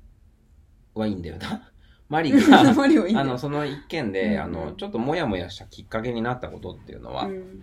[0.95, 1.13] はい。
[1.13, 1.23] いん。
[1.23, 1.73] だよな。
[2.09, 2.51] マリうん。
[2.51, 3.27] が、 マリオいいんだよ。
[3.27, 4.41] あの、その一件で、うん。
[4.43, 7.63] あの、ちょっともやもやしたきっかけになったことっていうのは、うん。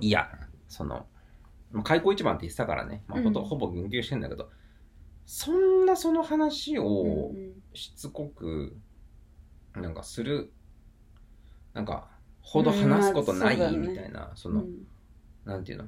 [0.00, 0.28] いや、
[0.68, 1.06] その、
[1.70, 3.46] まあ開口一番って言ってたからね、まあ、ほとうん。
[3.46, 4.50] ほぼ言及してんだけど、
[5.26, 7.52] そんなその話うんをうん。
[7.74, 8.76] しつこく、
[9.74, 10.52] なんかする、
[11.74, 12.08] なんか、
[12.40, 13.88] ほど話すことないうんまあそうだね。
[13.88, 14.64] みたいな、その、
[15.44, 15.84] なんていうの？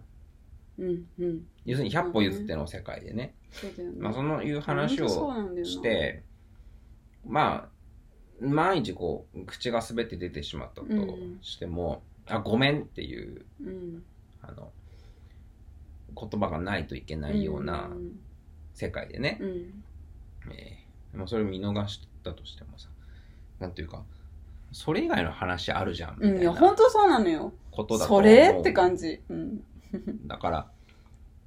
[0.79, 1.47] うんうん。
[1.65, 3.97] 要するに100歩譲っての世界でね、そうだよね。
[4.01, 5.65] まあ、そのいう話本当そうをなんだよな。
[5.65, 6.25] して、
[7.27, 14.03] まあ、毎日こう、口が滑って出てしまったとうんしても、あ、ごめんっていう、うん
[14.43, 14.71] あの、
[16.17, 17.91] 言葉がないといけないような
[18.75, 19.83] 世界でね、うん
[20.53, 20.85] えー
[21.15, 22.89] でもそれを見逃したとしてもさ、
[23.61, 24.03] なんていうか、
[24.73, 27.53] それ以外の話あるじゃん、みうん、いや、たいな本当そうなのよ。
[27.71, 28.21] ことだとそ。
[28.21, 29.21] れって感じ。
[29.29, 29.65] うん。
[30.27, 30.71] だから、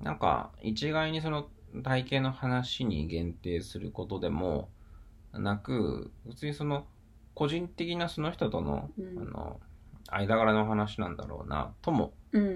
[0.02, 1.50] なんか、一概にその
[1.84, 4.70] 体型の話に限定することでも
[5.39, 6.88] なく、普通にその、
[7.34, 9.60] 個人的なその人との、うんあの、
[10.10, 12.50] 間柄の話なんだろうな、とも、うんう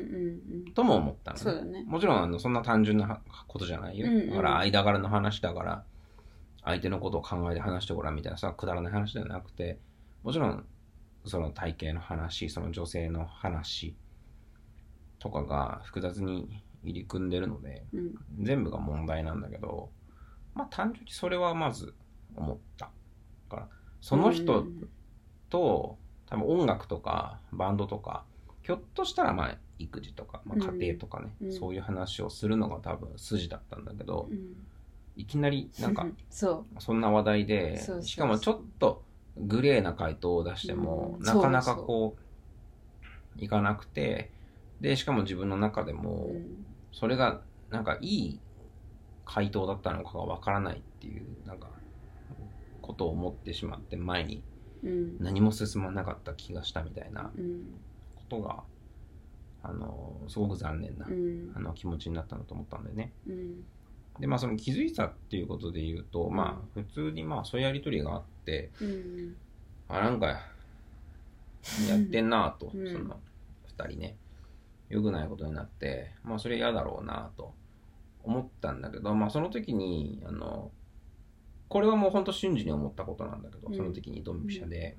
[0.70, 1.38] んとも思ったうん。
[1.38, 1.84] の、そうだね。
[1.86, 4.08] もちろん、あの、そんな単純なはことじゃないよ。
[4.08, 5.84] うんうんだから、間柄の話だから、
[6.63, 9.80] 相手のことを考えて話してごらんみたいなさ、くだらない話ではなくて、
[10.24, 10.65] もちろん、
[11.26, 13.96] その体型の話、その女性の話
[15.20, 18.15] とかが複雑に入り組んでるので、うん。
[18.41, 19.89] 全部が問題なんだけど、
[20.54, 21.94] まあ単純にそれはまず
[22.36, 22.86] 思った。
[23.50, 23.67] だから、
[24.02, 24.65] その人
[25.50, 28.24] と、多分音楽とかバンドとか、
[28.62, 31.52] ひょっとしたらまあ育児とか、まあ、家庭とかね、うん。
[31.52, 34.56] そういう話をするのが多分筋だったんだけど、うん、
[35.15, 39.04] いきなりなんか そそんな話題でしかもちょっと
[39.38, 41.26] グレーな回答を出しても、うん。
[41.26, 42.15] なかなかこ
[43.38, 44.32] ういかなくて
[44.80, 45.96] でしかも自分の中でう。
[45.96, 46.65] もうん。
[46.91, 48.39] それがなんかいい
[49.26, 51.70] 回答だったのかがわからないっていうなんか
[52.82, 54.44] ことを思ってしまって前に
[54.84, 55.17] うん。
[55.20, 57.65] 何も進まなかった気がしたみたいなうん。
[58.15, 58.63] ことが
[59.63, 63.12] あのすごく残念な、うんあの気持ちになったなと思ったんでね。
[63.28, 63.63] うん。
[64.20, 69.36] でまあその気づいたっていうことで言うと、まあ普通にまあそういうやりとりがあってうん。
[69.88, 73.20] あなんかやってんなと、うんその
[73.67, 74.15] 二人ね
[74.89, 77.54] 良くないことになってまあそれ嫌だろうなと
[78.24, 80.72] 思ったんだけどまあその時にあの
[81.72, 84.98] これはもう本当瞬時に思ったことなんだけど、うんその時にドンピシャで、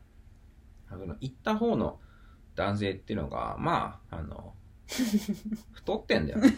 [0.88, 2.00] あの行った方の
[2.56, 4.54] 男性っていうのがまああの
[5.72, 6.48] 太ってんだよね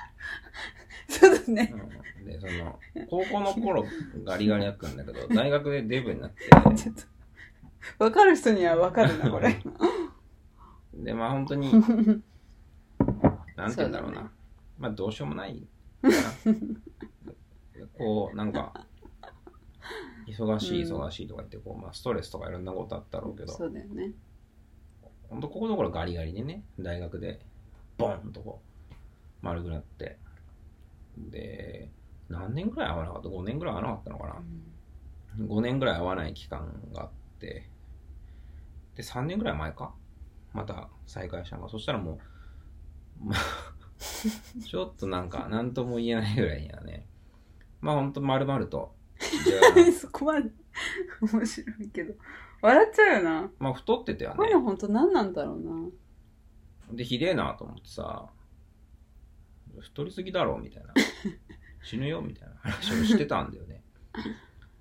[1.06, 1.70] そうですね。
[1.74, 2.78] うんで、その、
[3.08, 3.84] 高校の頃
[4.24, 8.04] ガリガリだったんだけど、 大学でデブになって、ちょっと。
[8.04, 9.58] わかる人にはわかるな、これ。
[10.94, 11.82] で、まあ本当に、なん
[13.70, 14.22] て言うんだろうな。
[14.22, 14.28] ね
[14.78, 15.66] まあどうしようもない。
[17.96, 18.86] こう、なんか、
[20.30, 21.02] 忙しいうん。
[21.02, 24.12] 忙しいとか言って、こう、まあストレスとかいろんなことあったろうけど、そうだよね。
[25.28, 27.40] 本当ここの頃ガリガリにね、大学で、
[27.98, 28.94] ボンとこう、
[29.42, 30.18] 丸くなって、
[31.16, 31.90] で、
[32.28, 34.42] 何年ぐらい会わなかった ?5 年ぐらい会わなかったのかな
[35.38, 37.68] ？5年ぐらい会わない期間があって、
[38.96, 39.94] で、3年ぐらい前か？
[40.52, 41.68] また再会したのが。
[41.68, 42.18] そしたらも
[43.20, 43.38] う、まあ、
[44.66, 47.06] ちょっとなんか、なんとも言えないぐらいにはね、
[47.80, 48.94] まあほんと丸々と、
[49.92, 50.50] そこまで
[51.20, 52.14] 面白いけど。
[52.62, 53.50] 笑っちゃうよな。
[53.58, 54.64] まあ太ってたよこういうのね。
[54.66, 55.88] 本当何なんだろうな。
[56.92, 58.28] で、ひでえなと思ってさ、
[59.78, 60.94] 太りすぎだろみたいな。
[61.82, 63.82] 死ぬよみたいな話をしてたんだよね。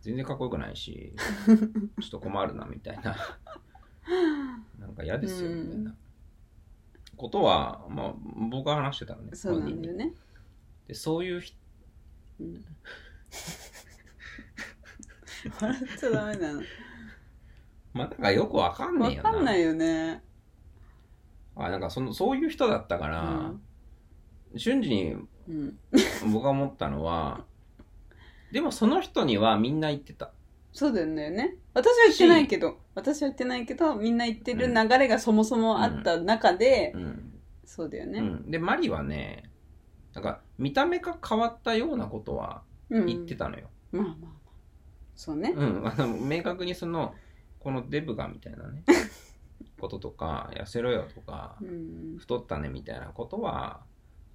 [0.02, 1.14] 全然かっこよくないし、
[2.02, 3.16] ちょっと困るなみたいな
[4.80, 5.96] なんか嫌ですよ、うんみたいな
[7.18, 8.14] ことは、まあ、
[8.50, 10.14] 僕が話してたのね、そうなんだよね。
[10.88, 11.58] でそういう人、
[12.40, 12.66] うん
[15.60, 16.62] 笑っちゃダメなの。
[17.94, 19.32] まあ、なんかよくわかんねえわよな。
[19.32, 20.24] かんないよね。
[21.56, 23.52] あなんかそのそういう人だったから、
[24.56, 25.16] 瞬時に
[25.50, 25.78] うん。
[26.32, 27.44] 僕が思ったのは、
[28.52, 30.32] でもその人にはみんな言ってた。
[30.72, 31.56] そうだよね。
[31.74, 37.34] 私は言ってないけど、私は言ってないけど、みんな言ってる流れがそもそもあった中で、うん。
[37.66, 38.20] そうだよね。
[38.20, 39.50] うん、で、マリはね、
[40.14, 43.68] なんか見た目が変わったようなことはうん言ってたのよ。
[43.92, 44.39] まあまあまあ。
[45.20, 45.52] そうね。
[45.54, 47.14] うん、あの明確にその、
[47.60, 48.84] このデブがみたいなね、
[49.78, 52.16] こととか、痩せろよとかう、ん。
[52.18, 53.82] 太ったねみたいなことは、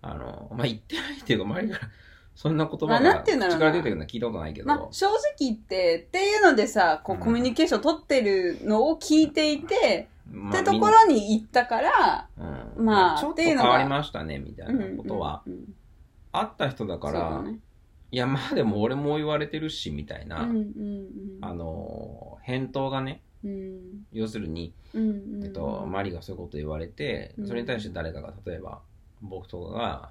[0.03, 1.89] あの、まあ、言ってないっていうか、周りから、
[2.35, 3.57] そんな言葉まあながんて言うんだろうな。
[3.57, 7.23] 口から出てくるのは聞いたことないけど、まあ、正直言って、っていうのでさ、こう、うん。
[7.23, 12.47] コミュニケーション取ってるのを聞いていて、まあってところに行ったから、みん。
[12.47, 13.71] なうんまあちょっとっていうのが。
[13.71, 15.75] 変わりましたねみたいなことは、うんうん
[16.37, 17.61] あった人だから、そうだね
[18.15, 21.09] いや、まあでも俺も言われてるし、みたいな、うんうん
[21.41, 23.81] あの、返答がね、うん。
[24.13, 25.45] 要するに、うんうん。
[25.45, 27.49] えっと、マリがそういうこと言われて、うん。
[27.49, 28.83] それに対して誰かが、例えば、
[29.21, 30.11] 僕とかが、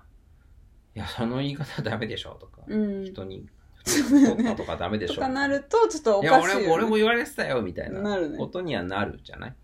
[0.96, 3.06] いや、その言い方ダメでしょとか、うん。
[3.06, 3.48] 人に、
[3.86, 4.44] そうだよね。
[4.44, 5.16] 太ったとかダメでしょ。
[5.16, 9.56] とかなるとちょっとおかしいよ、ね、も俺も言われてたよみたいなことにはなるじゃない？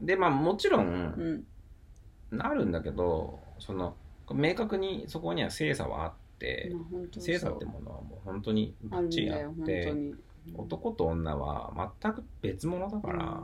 [0.00, 1.44] でまあもちろうん
[2.32, 2.36] ん。
[2.36, 3.96] なるんだけどその
[4.32, 7.24] 明確にそこには精査はあってまあ本当そう。
[7.24, 10.14] 精査ってものはもう本当にバッチリあってに。
[10.54, 13.42] 男と女は全く別物だから、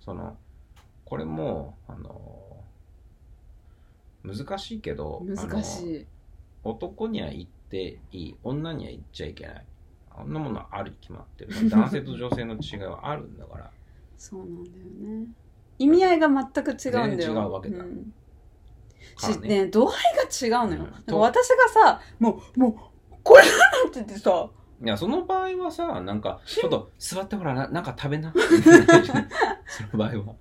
[0.00, 0.36] その
[1.04, 2.64] これもあの
[4.22, 5.96] 難しいけどうん難しい。
[5.96, 6.06] い
[6.64, 9.64] 男には言っていい女には言っちゃいけない。
[10.16, 11.50] あんなものはあるに決まってる。
[11.70, 13.70] 男性と女性の違いはあるんだから。
[14.16, 14.76] そうなんだよ
[15.20, 15.26] ね。
[15.78, 17.08] 意味合いが全く違うんだよ。
[17.08, 17.76] 全然違うわけだ。
[17.76, 17.78] ん。
[17.78, 17.90] から
[19.16, 19.66] しね。
[19.66, 19.94] 度合い
[20.50, 21.18] が違うのよ、うん。
[21.18, 22.68] 私がさもうも
[23.10, 24.48] うこれなんて言ってさ。
[24.80, 28.32] いや、その場合はさ、なんか、ちょっと座ってほら、ななんか食べな。
[29.66, 30.12] その場合は。
[30.14, 30.32] な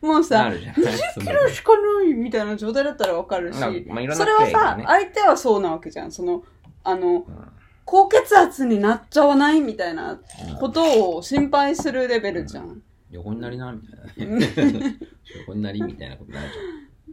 [0.00, 6.10] もうさるじゃないそのキロしかないみたいな状態だったらわかるし、まあまあいろんなそれはさ相手はそうなわけじゃん。
[6.10, 6.42] その
[6.82, 7.24] あのうん。
[7.84, 10.20] 高血圧になっちゃわないみたいな
[10.58, 14.34] ことを心配するレベルじゃん、横になりな、みたいな。
[14.34, 14.98] うんね。
[15.40, 16.58] 横になりみたいなことになるじ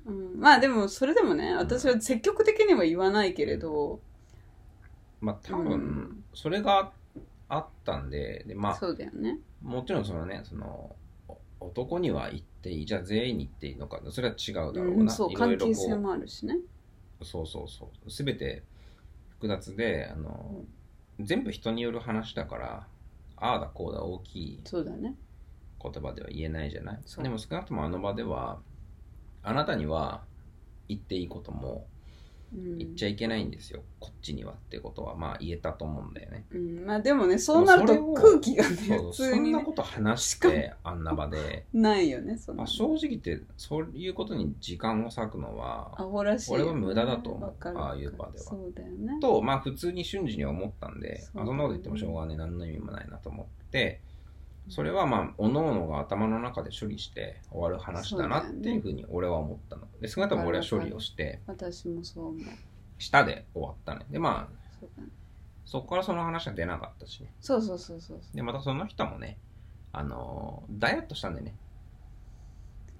[0.06, 0.39] うん。
[0.39, 4.02] まあでもそれでもね私は積極的には言わないけれど。
[5.22, 6.92] まあ、多う分ん、それが
[7.50, 9.39] あったんで、で、まあ、そうだよね。
[9.62, 10.96] もちろんそのね、その、
[11.60, 15.13] お男には言っていい、じゃあ全員に言っていいのか、それは違うだろううん、な。
[15.13, 16.58] そう関係性もあるしね。
[17.20, 18.12] う、そうそうそう。
[18.12, 18.63] すべて
[19.30, 20.66] 複雑で、あの、
[21.20, 22.88] 全部人による話だから、
[23.38, 25.16] ああだこうだ大きいそうだね。
[25.82, 27.00] 言葉では言えないじゃない？
[27.06, 27.24] そう。
[27.24, 28.60] でも少なくともあの場では
[29.43, 30.21] あなたには
[30.88, 31.86] 言っていいことも
[32.56, 32.77] うん。
[32.77, 35.15] 言っちゃいけないんですよ、こっちにはってことは。
[35.15, 36.45] まあ言えたと思うんだよね。
[36.51, 42.60] うん、まあでもねそうなると空気がね普通に、ね、そんなこと話してあんな場で、ないよねその。
[42.60, 47.53] まあ、正直言ってそういうことに時間を割くのはアホらしいよね、俺は無駄だと思う。
[47.75, 48.43] ああいう場では。
[48.43, 49.19] そうだよね。
[49.19, 53.99] とまあ普通に瞬時には思ったんでそうあそんなこと言ってもしょうがね何の意味もないなと思って
[54.69, 59.88] それはまあ各々が頭の中で処理して終わる話だなっていうふうに俺は思ったの。
[59.99, 61.41] で少なくとも俺は処理をして。
[61.47, 62.41] 私もそう思う。
[62.97, 64.06] 下で終わったね。
[64.10, 64.88] でまあ
[65.65, 67.30] そこからその話は出なかったしね。
[67.41, 69.38] そうそうそうそうでまたその人もね
[69.91, 71.56] あのーダイエットしたんでね。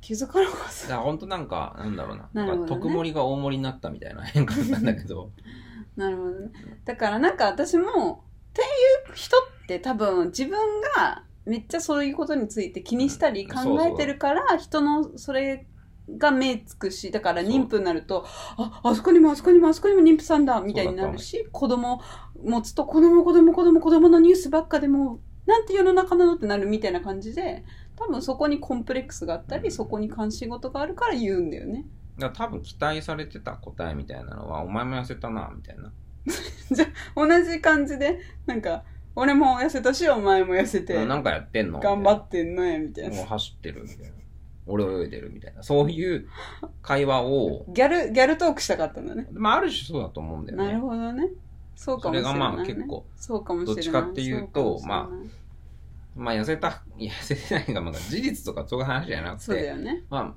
[0.02, 2.30] 気づかなかっだから本当なんかなんだろうな。
[2.34, 2.66] なるほどね。
[2.66, 5.30] んか特盛りが大盛りになったみたいな変化だったんだけど。
[5.38, 5.44] た
[6.04, 6.52] なるほどね。
[6.84, 8.66] だからなんか私もってい
[9.14, 15.68] う人って多分自分がめっちゃそういうことについて気にしたり考えてるから人のそれ
[16.18, 18.26] が目つくしだから妊婦になると
[18.58, 22.02] ああそこにもあそこにもあそこにも妊婦さんだみたいになるし子供
[22.42, 27.64] 持つと子供子供子供子供のニュースばっかでもなんて世の中なのってなるみたいな感じで
[27.96, 31.86] 多分そこにコンプレックスがあったりそこに関心事があるから言うんだよね。
[32.18, 35.92] だ多分期待されてた答えみたいなのはお前も痩せたなみたいな。
[37.16, 38.84] 同じ感じでなんか
[39.16, 41.80] 俺も痩せたしお前も痩せてなんかやってんの？
[41.80, 43.16] 頑張ってんのやみたいな。
[43.16, 44.12] もう走ってるみたいな。
[44.66, 45.62] 俺泳いでるみたいな。
[45.62, 46.28] そういう
[46.82, 49.28] 会話を、ギャルギャルトークしたかったんだね。
[49.34, 50.66] まあある種そうだと思うんだよね。
[50.66, 51.30] なるほどね。
[51.76, 53.76] そうかそれがもしれない、ね、まあ結構、そうかもしれない。
[53.76, 55.30] どっちかっていうとそかもしれない。
[56.16, 60.04] まあ痩せた、痩せてないが、まだ事実とかそういう話じゃなくそうだて、よね。
[60.10, 60.34] まあ、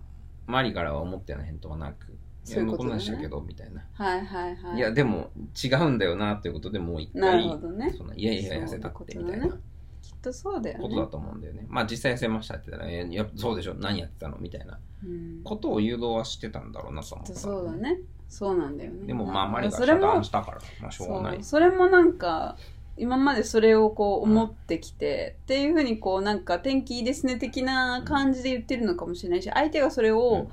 [0.47, 3.84] マリからは思ったような返答はなく、そういうことだねやこんなんしたけど、みたいな。
[3.92, 5.30] はいはいはいいや、でも
[5.62, 9.49] 違うんだよなっていうことでもう一なる回、ほどねそんないやいや痩せたってみたいな。
[9.49, 10.82] きっとそうだよね。
[10.84, 11.66] ことだと思うんだよね。
[11.68, 17.32] まあ実際痩せましたって言ったら、えいやそうでしょ、何やってたのみたいなうん、ことを誘導はしてたんだろうなと思った。
[17.32, 17.72] きっとそうだ。
[17.72, 17.99] ね。
[18.28, 19.07] そうなんだよね。
[19.07, 21.42] でもまあ、あまりが遮断したから、まあしょうがないそう。
[21.44, 22.57] それもなんか
[22.97, 30.49] 今までそれをこう思ってきて、っていうふうにこうなんか天気いいですね的な感じで言ってるのかもしれないし相手がそれを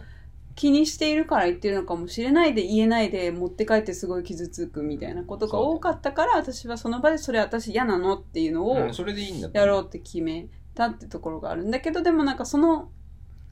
[0.55, 12.91] 気にしているから言ってるのかもしれないで言えないで持って帰ってすごい傷つくみたいなことが多かったから私はその場でそれ私嫌なのっていうのをうんそれでいいんだとやろうって決めたってところがあるんだけどでもなんかその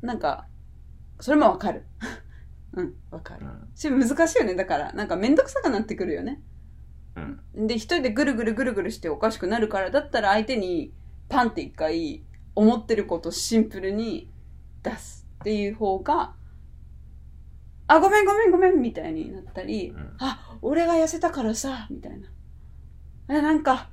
[0.01, 0.45] なんか
[1.19, 1.85] それもわかる。
[2.73, 3.45] うんわかる。
[3.45, 3.69] うん。
[3.75, 4.55] し難しいよね。
[4.55, 6.41] だからなんか面倒くさくなってくるよね。
[7.55, 7.67] うん。
[7.67, 10.93] で一人でぐるぐるぐるぐるしておかしくなるからだったら相手に
[11.29, 12.23] パンって一回
[12.55, 14.31] 思ってることをシンプルに
[14.83, 16.33] 出すっていう方が
[17.93, 20.13] あごめんごめんごめんみたいになったり、うん。
[20.19, 22.27] あ俺が痩せたからさみたいな。
[23.27, 23.89] えなんか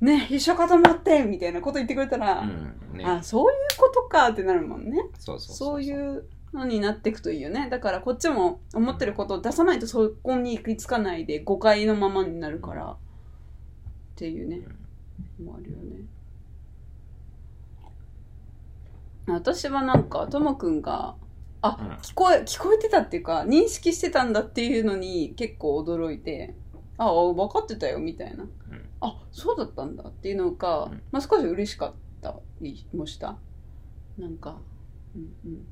[0.00, 2.96] ね一緒かと思ってみたいなこと言ってくれたら、うん。
[2.96, 3.04] ね。
[3.04, 5.04] あそういうことかってなるもんね。
[5.18, 6.24] そうそうそういう
[6.54, 7.68] のになっていくといいよね。
[7.68, 12.96] だからこっちも思ってることを出さないとそこに行き着かないで誤解のままになるからっ
[14.16, 14.62] ていうね
[15.44, 16.06] もあるよね。
[19.26, 21.16] 私はなんかともくんが
[21.62, 26.54] あ、うん聞こえ聞こえてたっていうか認識してたんだっていうのに結構驚いて
[26.98, 28.44] ああ分かってたよみたいな、
[29.00, 33.36] あそうだったんだっていうのが、うんまあ、少し嬉しかったりもした
[34.18, 34.56] なんか
[35.16, 35.66] うんうん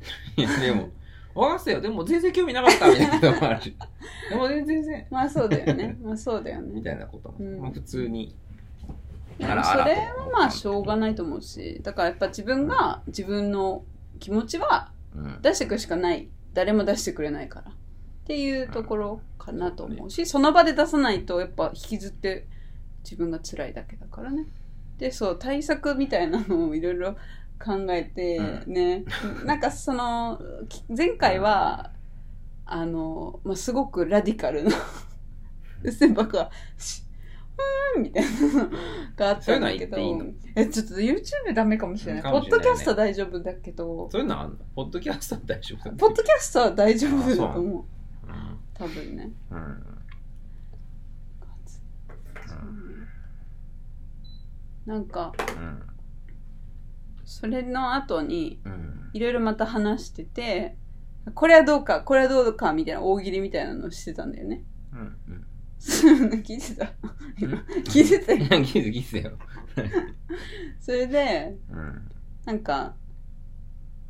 [0.36, 0.90] いや、でも、
[1.34, 1.80] 分かったよ。
[1.80, 3.76] でも全然興味なかったみたいなこともあるし。
[4.30, 5.96] でも全然、まあそうだよね。
[6.02, 6.82] まあそうだよみね。
[6.82, 7.36] たいなことも。
[7.38, 8.34] うんまあ普通に。
[9.38, 13.84] それはまあしょうがないと思うし、だからやっぱ自分が自分の
[14.18, 14.95] 気持ちはうん。
[15.42, 16.28] 出していくしかない。
[16.54, 17.70] 誰も出してくれないから。
[17.70, 17.74] っ
[18.26, 22.48] ていうところかなと思うし、その場で出さないとやっぱ引きずって
[23.04, 24.46] 自分が辛いだけだからね。
[24.98, 27.16] で、そう、対策みたいなのをいろいろ
[27.62, 29.04] 考えてね、
[29.46, 31.92] なんかその、き前回は、
[32.64, 34.72] あの、まあ、すごくラディカルな、
[35.84, 38.70] うっせんばか、しうーんみたいなの
[39.16, 42.22] があったんだけど、そういうのは言え、ちょっと YouTube ダメかもしれない。
[42.22, 47.64] かもしれないねポッドキャストは大丈夫だけど、そういうのあんのポッドキャストは大丈夫だポッドキャストは大丈夫だと思う。
[47.78, 47.84] うん
[48.78, 49.30] 多分ね。
[49.50, 49.82] うん。
[54.84, 55.82] なんか、うん。
[57.24, 59.10] それの後に、うん。
[59.14, 60.76] いろいろまた話してて、
[61.34, 64.62] これはどうか、これはどうか、みたいな大喜利みたいなのをしてたんだよね。
[64.92, 64.98] うん。
[65.00, 65.02] う
[65.32, 65.46] ん。
[66.42, 66.92] 聞いてた
[67.38, 68.38] 今 聞いてたよ。
[68.38, 69.32] いや、ギスギスよ。
[70.80, 72.10] それで、うん。
[72.44, 72.94] なんか、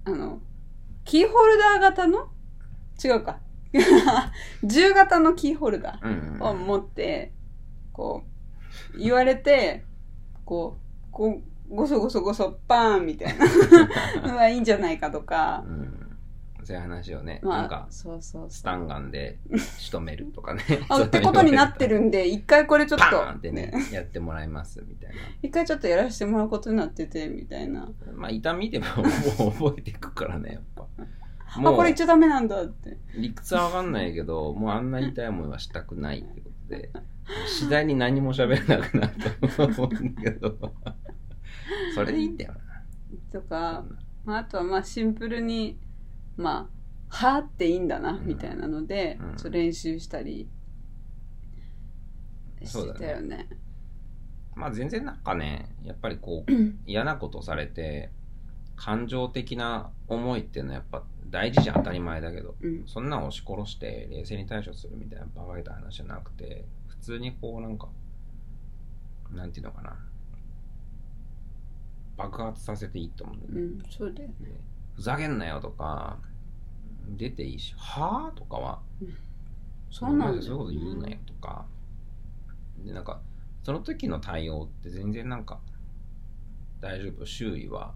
[0.04, 0.40] あの、
[1.04, 2.28] キーホルダー型の？
[3.02, 3.40] 違うか。
[4.64, 6.38] 銃型のキーホルダうん。
[6.40, 7.32] ーを持って、
[7.92, 8.24] こ
[8.94, 9.84] う、言われて、
[10.44, 13.36] こう、こう、ごそごそごそ、パーンみたい
[14.22, 15.95] なのがいいんじゃないかとかう、ん。
[16.66, 19.38] そういう話をね、まあ、なんか、そうそうスタンガンで
[19.78, 20.62] 仕留めるとかね。
[20.90, 25.12] あ、ってことになってるんで、一回これちょっパーンってと、ね、やってもらいますみたい
[25.42, 27.76] 一回ちょっとやらせてもらうことになってて、みたいな。
[27.76, 27.88] な。
[28.14, 30.86] まあ、痛みでももう覚えていくからね、やっぱ。
[31.54, 32.96] あ、もうこれ言っちゃダメなんだって。
[33.16, 36.90] 理屈はわかんないけど、もうあんな痛い思いはしたくないってことで、
[37.46, 39.14] 次第に何も喋れなくなる
[39.56, 40.56] と思うんだけど、
[41.94, 42.60] それでいいんだよな。
[43.32, 43.84] とか、
[44.24, 45.78] まあ、あとはまあシンプルに、
[46.36, 46.68] ま
[47.10, 50.48] あ、はーっていいんだな、うんみたいなので、うんちょ練習したり
[52.62, 53.48] してたよね。
[54.54, 56.52] まあ全然なんかね、やっぱりこう、
[56.86, 58.10] 嫌なことされて、
[58.74, 62.84] 感情的な思いっていうのはやっぱ大事じゃん当たり前だけど、うん。
[62.86, 67.88] そんなん押し殺して冷静に対処するみたいなバカげた話じゃなくて、普通にこうなんか、
[69.32, 69.96] なんていうのかな。
[72.16, 73.60] 爆発させていいと思うんだよね。
[73.60, 74.34] うん、そうだよね。
[74.96, 76.18] ふざけんなよとか、
[77.16, 78.80] 出ていいし、はぁとかは、
[79.90, 81.66] そうなんでそういうこと言うなよとか、
[82.84, 83.20] で、なんか、
[83.62, 85.60] その時の対応って全然なんか、
[86.80, 87.94] 大丈夫、周囲は、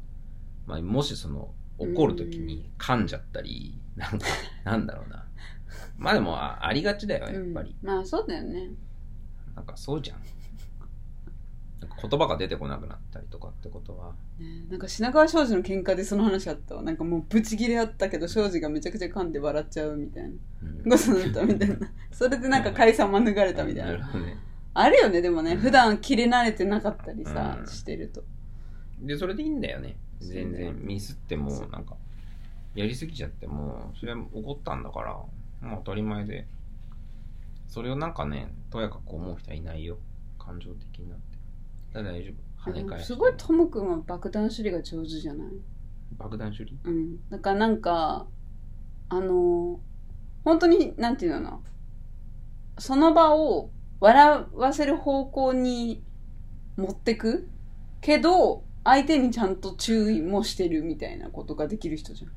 [0.67, 4.27] まあ、もしその、怒る時に噛んじゃったり、なんか、
[4.65, 5.27] なんだろうな。
[5.97, 7.75] まあでもあ、ありがちだよ、やっぱり。
[7.83, 8.71] うんまあそうだよね。
[9.55, 10.21] なんか、そうじゃん。
[11.81, 16.83] なんか言葉が出てこなくなったりとかってことは、ねなんか品川庄司の喧嘩でその話あったわ。
[16.83, 20.29] なんかもうブチギレあったけど庄司がめちゃくちゃ噛んで笑っちゃうみたいな。
[20.29, 21.77] うんことになったみたいな。
[22.13, 23.99] それでなんか解散免れたみたいな。
[23.99, 24.37] なね。
[24.75, 25.57] あるよね、でもね。
[25.57, 28.23] 普段切れ慣れてなかったりさ、うんしてると。
[29.01, 29.97] で、それでいいんだよね。
[30.21, 31.97] 全然、ミスっても、なんか、
[32.75, 36.47] やりすぎちゃっても、それは怒ったんだから、もう当たり前で、
[37.69, 39.99] それをなんかね、とやかく思う人はいないよ。
[40.39, 41.17] 感情的にな
[41.93, 42.31] 大丈
[42.65, 42.71] 夫。
[42.71, 45.49] 跳ね返してすごいトム君は爆弾処理が上手じゃない？
[46.19, 46.79] 爆弾処理？
[46.85, 47.29] うん。
[47.31, 48.27] だからなんか、
[49.09, 49.79] あのー
[50.43, 51.51] 本当に、なんていうの？
[51.51, 51.61] かな。
[52.79, 53.71] その場を
[54.01, 56.03] 笑わせる方向に
[56.77, 57.49] 持ってく？
[58.01, 62.31] けど、相手にちゃんと注意もしてるみたいなことができる人じゃん。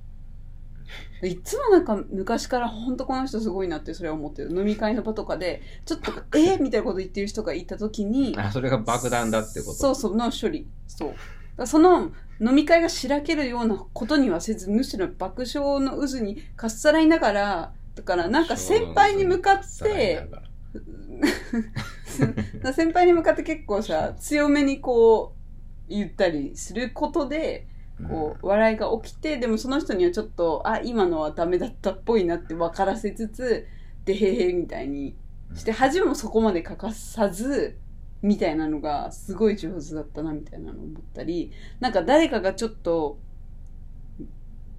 [1.21, 4.53] いつもなんか昔から本当この人すごいなってそれは思ってる。
[4.53, 6.61] 飲み会の場とかで、ちょっと、えー？
[6.61, 10.67] みたいなこと言ってる人がいたときに、あ、それが爆弾だってことそうそう、の処理。
[10.87, 11.13] そ
[11.57, 11.67] う。
[11.67, 12.11] その
[12.41, 20.27] 飲み会がしらけるようなことにはせず、むしろ爆笑の渦にかっさらいながら、だからなんか先輩に向かって、
[22.73, 25.43] 先輩に向かって結構さ、強めにこう、
[25.89, 27.67] 言ったりすることで、
[28.07, 33.67] こう、笑いが起きて、でもその人にはちょっと、あ、今のはダメだったっぽいなって分からせつつ、
[34.05, 35.15] でへへみたいに
[35.55, 37.77] して、恥もそこまで欠かさず、
[38.21, 43.19] みたいなのがすごい上手だったなみたいなのを思ったり、なんか誰かがちょっと、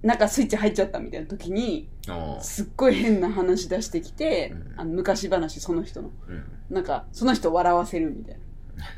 [0.01, 4.79] なんかスイッチ入っちゃったみたいな時に、うんすっごい変な話出してきて、うん。
[4.79, 6.11] あの昔話その人の。
[6.27, 6.43] うん。
[6.69, 8.41] なんか、その人を笑わせるみたいな。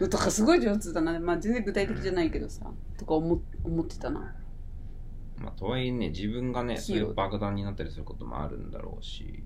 [0.10, 1.20] とかすごい上手だな。
[1.20, 4.36] まあ全然具体的じゃないけどさ、とか思思ってたな。
[5.40, 8.72] まあ、とはいえね、自分がね、そういう爆弾になったりすることもあるん。
[8.72, 9.44] だろうし、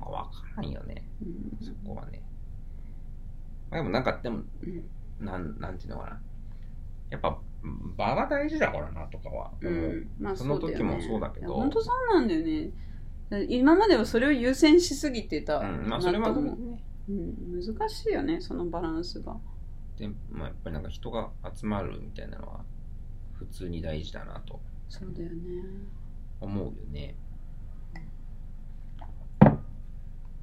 [0.00, 0.70] まあ、わからん。
[0.70, 1.66] よね、うん。
[1.66, 2.22] そこはね。
[3.70, 4.04] まあ、でもなん。
[4.04, 5.26] か、でも、うん。
[5.26, 5.76] なん、なん。
[5.76, 6.20] ていうのかな。
[7.10, 7.38] やっぱ、
[7.96, 9.68] 場が大事だからな、とかはう。
[9.68, 12.28] ん、まあその時もそうだけど本当そうなん。
[12.28, 12.70] だよね。
[13.50, 15.58] 今まではそれを優先しすぎてた。
[15.58, 19.36] うん、まあ、それはね、うん、難しいよね、そのバランスが。
[19.98, 22.64] で、まあ、やっぱりなんか人が集まるみたいなのは、
[23.34, 25.36] 普通に大事だなとそうだよね。
[26.40, 27.14] 思うよね。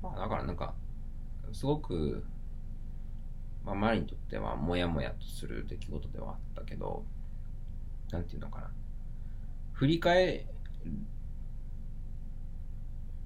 [0.02, 0.76] まあ、だからなんか、
[1.54, 2.24] すごく、
[3.66, 7.04] まあ、マリにとっては、もやもやとする出来事ではあったけど、
[8.12, 8.72] なんていうのかな。
[9.74, 10.46] 振り返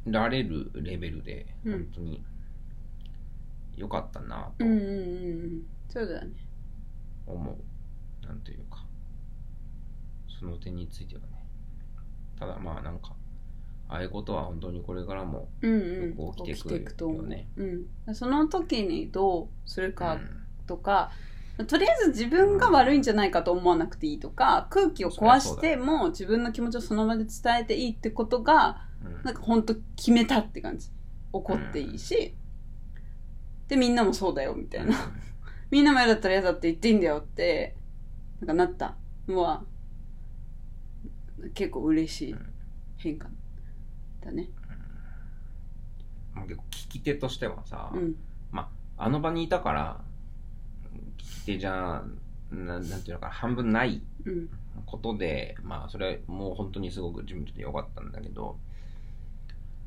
[0.05, 2.23] られるレベルで、うん本当に
[3.75, 4.91] 良かったなとうんうんうんう
[5.47, 5.78] ん。
[5.89, 6.31] そうだよね。
[7.25, 8.25] 思う。
[8.25, 8.85] なんというか、
[10.39, 11.27] その点についてはね。
[12.39, 13.15] ただまあなんか、
[13.89, 16.17] ああいうことは本当にこれからもうんうん。
[16.17, 17.27] よく起きてくるよね起と思う。
[18.07, 18.15] うん。
[18.15, 20.29] その時にどうするかうん
[20.67, 21.11] とか、
[21.67, 30.89] とりあえず自分が悪いんじゃないかと思わなくていいとか、空気を壊しても自分の気持ちをその場で伝えていいってことが、うんなんか本当決めたって感じ。
[31.31, 32.35] 怒っていいし、
[33.67, 34.95] で、みんなもそうだよ、みたいな。
[35.71, 37.75] みんなも嫌だったら嫌だって言っていいんだよって、
[38.41, 38.95] なんかなった
[39.27, 39.63] のは、
[41.53, 42.35] 結構嬉しい
[42.97, 43.29] 変化
[44.21, 44.49] だね。
[46.33, 48.15] まあ結構聞き手としてはさ、うん。
[49.01, 50.01] あの場にいたから、
[51.17, 52.03] 聞き手じゃ
[52.51, 54.49] な、なんていうのかな、半分ないうん。
[54.85, 58.57] ことで、まあそれはもう本当にすごく自分にとって良かったんだけど、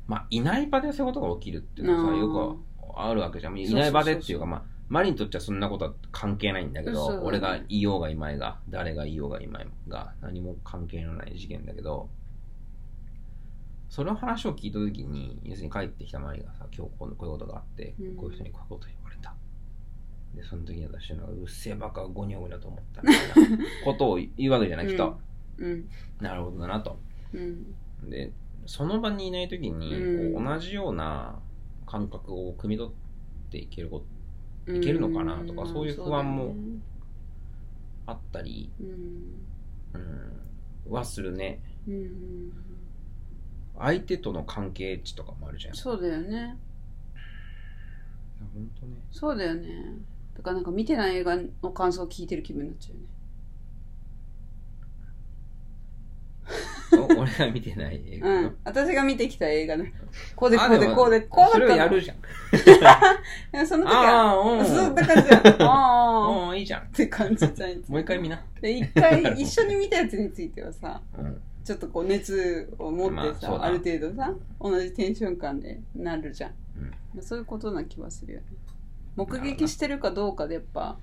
[0.07, 2.57] まあいない場でそういうことが起きるっていうのはさ、よ
[2.87, 3.57] くあるわけじゃん。
[3.59, 4.63] いない場でっていうか、まあ、
[4.93, 12.11] マリにとってはそんなことは関係ないんだけど、俺がいようがいまいが、誰がいようがいまいが、何も関係のない事件だけど、
[13.89, 19.33] その話を聞いたときに、要するに帰ってきたマリがさ、今日こういうことがあって、うんこういう人にこういうこと言われた。
[20.35, 25.19] で、その時に私は、うっせえバカゴニョゴニョと思ったみたいな ことを言うわけじゃない、きっと。
[25.57, 25.89] うん。
[26.21, 26.99] なるほどだなと。
[27.33, 27.75] うん。
[28.11, 28.31] で、
[28.67, 31.39] その場にいない時に、同じような
[31.87, 34.12] 感覚を汲み取っていけること
[34.67, 36.55] いけるのかなとかんそういう不安も
[38.05, 39.97] あったり、うん。
[40.85, 41.59] うん、はするね。
[41.87, 42.51] うん。
[43.77, 45.75] 相手との関係値とかもあるじゃん。
[45.75, 46.57] そうだよね。
[48.53, 48.93] 本当ね。
[49.11, 49.67] そうだよね。
[50.35, 53.07] だからなんか見てない映画の感想を聞いてる気分になっちゃうよね。
[56.82, 56.82] お
[57.17, 58.57] 俺が見てない映画のうん。
[58.63, 59.85] 私が見てきた映画の、
[60.35, 62.17] こうでこあうでこうで、こうだったそのれをやるじゃん。
[63.67, 64.65] その時あは、あ、うん。
[64.65, 65.61] そうだ感じじゃん。
[65.61, 66.55] ああ。
[66.55, 66.85] いいじゃんっ。
[66.91, 67.69] て感じじゃん。
[67.87, 68.41] もう一回見な。
[68.61, 71.41] で、一回一緒に見たやつについてはさ、うん。
[71.63, 76.51] ちょっとこう熱を持ってさ、まあある程度さ、同じテンション感でなるじゃん。
[76.77, 78.45] うんまあそういうことな気はするよね。
[79.15, 80.97] 目撃してるかどうかでやっぱ、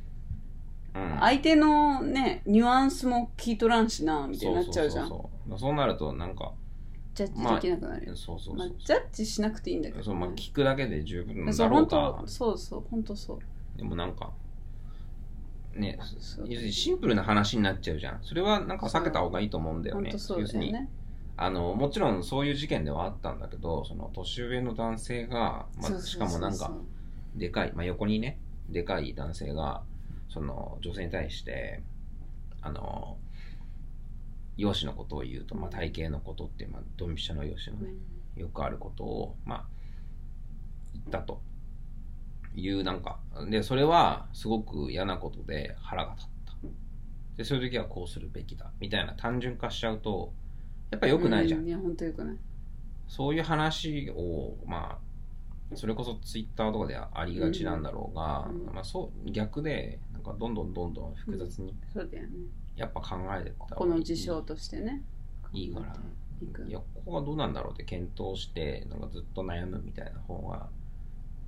[0.94, 1.16] うん。
[1.20, 5.08] 相手のね、ニュアンスも聞いとらんしな、みたいになっちゃうじゃん。
[5.58, 6.52] そうなると、なんか、
[7.14, 8.16] ジャッジできなくなるよ。
[8.16, 10.04] そうそうまあそう、ジャッジしなくていいんだけど、ね。
[10.04, 13.78] そう、まあ、聞くだけで十分だろう本が当、そうそう、本当そう。
[13.78, 14.32] でもなんか、
[15.74, 15.98] ね、
[16.70, 18.18] シンプルな話になっちゃうじゃん。
[18.22, 20.12] それはなんか避けた方がいいと思うんだよね。
[20.18, 20.90] そうだよね。
[21.36, 26.72] あの、もちろんそういう事件ではあったんだけど、その年上の男性が、まあ、しかもなんか、
[27.34, 28.38] でかい、まあ、横にね、
[28.68, 29.82] でかい男性が、
[30.28, 31.82] その女性に対して、
[32.60, 33.16] あの、
[34.60, 37.94] 容姿のことを言うと、まあ、体型のことってまあ、ドンピシャの容姿のね、
[38.36, 39.64] よくあることを、まあ、
[40.92, 41.40] 言ったと
[42.54, 46.54] いう、なんか、で、それはすごく嫌なことで腹が立った。
[47.36, 50.32] で、そういう時はこうするべきだ、みたいな単純化しちゃうと、
[50.90, 51.64] やっぱ良くないじゃん。
[51.64, 52.36] ういや、本当良くない。
[53.08, 54.98] そういう話を、ま
[55.72, 62.30] あ、それこそツイッターとかでありがちなんだろうが、うんまあそう、逆で、なんかどんどんどんどん複雑に、そうだよね。
[62.76, 65.02] やっぱ考えてったこの事象としてね。
[65.52, 65.94] いいから。
[66.66, 70.68] いや、ここはどうなんだろうって検討して、なんかずっと悩むみたいな方が、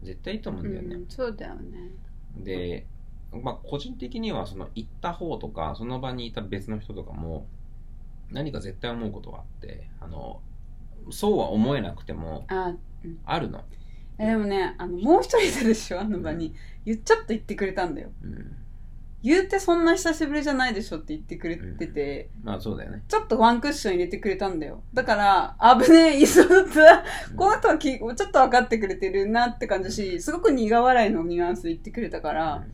[0.02, 0.96] 絶対いいと思うんだよね。
[0.96, 1.90] うん、そうだよね。
[2.36, 2.86] で、
[3.32, 7.46] まあ、個人的には、その行った方とか、その場にいた別の人とかも、
[8.30, 10.40] 何か絶対思うことがあって、あの、
[11.10, 12.74] そうは思えなくても、あ、
[13.24, 13.64] あるの。
[14.18, 16.54] えでもね、あの、もう一人いたでしょ、あの場に。
[16.84, 18.10] 言っちゃって言ってくれたんだよ。
[18.22, 18.56] うん。
[19.22, 23.04] 言うてそんな久しぶりじゃないでしょって言ってくれてて、まあ、そうだよね。
[23.06, 24.82] ちょっとワンクッション入れてくれたんだよ。
[24.92, 27.04] だから、危ねえ、言いそうだった。
[27.36, 32.64] この人はきちょっと分かってくれてるなって感じだし、すごく苦笑いのニュアンスで言ってくれたから、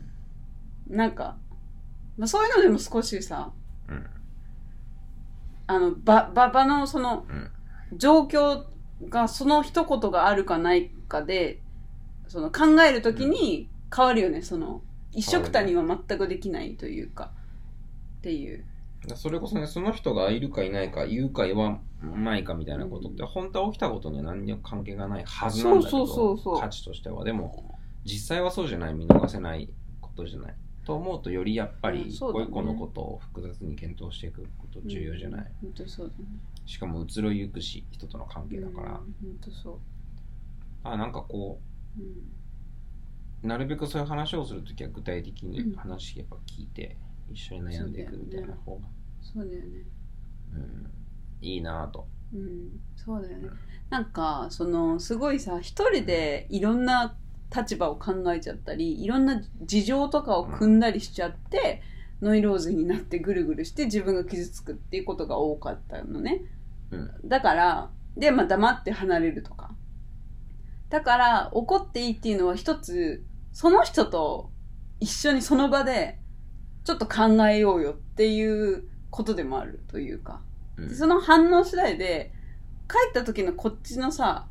[0.87, 1.37] なんか、
[2.17, 3.51] まあ、そういうのでも少しさ、
[3.87, 4.05] うん。
[5.67, 7.51] あの、ば、ば、場のそのうん。
[7.97, 8.65] 状況
[9.07, 11.61] がその一言があるかないかで、
[12.27, 14.81] その考えるときに変わるよね、その、
[15.11, 17.31] 一緒くたには全くできないというか、
[18.19, 18.65] っていう。
[19.15, 27.23] それこそね、その人がいるかいないか、言うか言わないかみたいなことって、う本当は起きたことには何にも関係がないはずなんだけど、そうそうそうそう価値としては。
[27.23, 29.69] でも、実際はそうじゃない、見逃せない
[30.01, 30.55] ことじゃない。
[30.85, 35.51] と思うと、よりやっぱうんり、そうだねこういう子のことを複雑に検討していくこと重要じゃない。
[35.61, 36.29] 本当そうだね。
[36.65, 39.05] しかも、移ろゆくし、人との関係だから、うん本
[39.41, 39.77] 当そう。
[40.83, 41.59] あ、なんかこ
[41.97, 42.07] うんう、
[43.43, 46.97] なるべくそういう話をするときは具体的うんに話やっぱ聞いて、
[47.31, 48.87] 一緒に悩んでいくみたいな方が、
[49.21, 49.67] そうだよね。
[50.53, 50.91] うん、
[51.41, 52.07] いいなぁと。
[52.33, 53.59] うん、そうだよねうん。
[53.89, 57.15] なんか、その、すごいさ、一人でいろんな
[57.55, 61.81] 立場を考えちゃったり、いろんな事情とかを組んだりしちゃって、
[62.21, 66.41] ノイローゼになってぐるぐるして自分が傷つくっていうことが多かったのね。
[66.91, 67.11] うん。
[67.25, 69.71] だから、で、まあ黙って離れるとか。
[70.89, 73.23] だから、怒っていいっていうのは一つ、
[73.59, 74.51] その人と
[75.01, 76.17] 一緒にその場で、
[76.85, 80.39] ちょっと考えようよっていうことでもあるというか。
[80.77, 82.31] うんその反応次第で、
[82.87, 84.47] 帰った時のこっちのさ、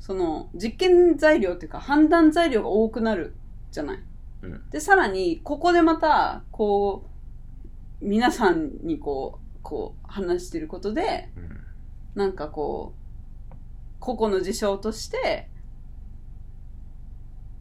[0.00, 3.36] その実験材料っていうか判断材料が多くなる
[3.70, 4.02] じゃない。
[4.42, 7.08] うんで、さらに、ここでまた、こ
[8.02, 11.60] う、皆さんにこう、こう話してることで、うん
[12.16, 12.94] なんかこ
[13.52, 13.54] う、
[14.00, 15.48] 個々の事象として、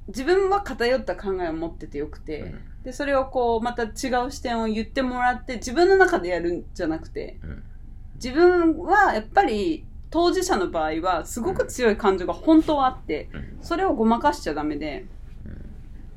[0.10, 3.88] 自分は偏った考えを持っててよくて、うんで、それをこう、また違
[4.26, 7.64] う視点を言ってもらって、自分の中でやるんじゃなくて、うん
[8.16, 15.06] 自分はやっぱり当事者の場合はすごく強い感情が本当はあって、うんそれをごまかしちゃダメで、
[15.46, 15.66] うん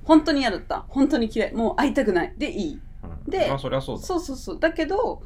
[0.05, 0.85] 本当に嫌だった。
[0.89, 1.55] 本当に嫌い。
[1.55, 2.35] もう会いたくない。
[2.37, 2.81] でいい。
[3.05, 4.59] うんでまあそりゃそうだそうそうそう。
[4.59, 5.23] だけど、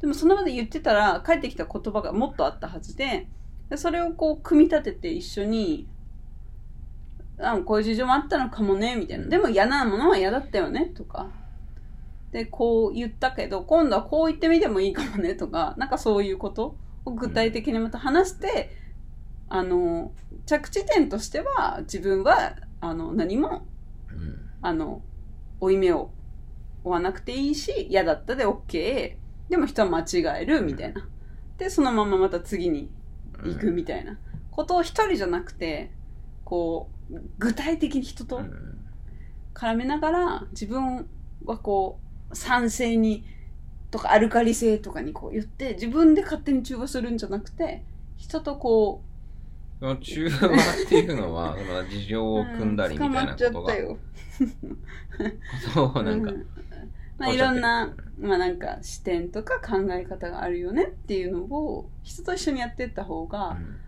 [0.00, 3.28] でもその場で言ってたら、帰ってきた言葉がもっとあったはずで、
[3.70, 5.86] でそれをこう、組み立てて一緒に、
[7.38, 9.26] あこういう事情もあったのかもね、みたいな。
[9.26, 11.28] でも嫌なものは嫌だったよね、とか。
[12.32, 18.70] で、こう言ったけど、今度はこう言ってみてもいいかもね、とか、なんかそういうことを具体的にまた話して、
[19.48, 20.12] あの、
[20.44, 23.66] 着地点としては、自分は、あの、何も
[24.10, 25.02] うんあの、
[25.60, 26.10] 負い目を
[26.82, 29.16] 負わなくていいし、嫌だったで OK。
[29.48, 31.08] でも人は間違える、みたいな。
[31.58, 32.90] で、そのまままた次に
[33.44, 34.18] 行くみたいな
[34.50, 35.92] ことを一人じゃなくて、
[36.44, 36.95] こう、
[37.38, 38.86] 具体的に人とうん。
[39.54, 41.08] 絡めながら、自分
[41.44, 41.98] はこ
[42.30, 43.24] う、酸性に、
[43.90, 47.84] とかアルカリ性とかにこう言って、自分で勝手に中和するんじゃなくて、
[48.16, 49.02] 人とこ
[49.78, 51.54] その中和っていうのは、
[51.88, 53.98] 事情う、を組んだりみたいなことが、ったよ。
[55.46, 56.46] ことをなんかう、ん。
[57.18, 63.80] まあ、いろんな、まあなんか視点とか考え方があるよねっていうのを人と一緒にやっていった方が、うん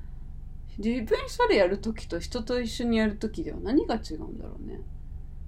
[0.78, 4.80] 自分一人でやるときと人と一緒にやるときでは何が違うんだろうね。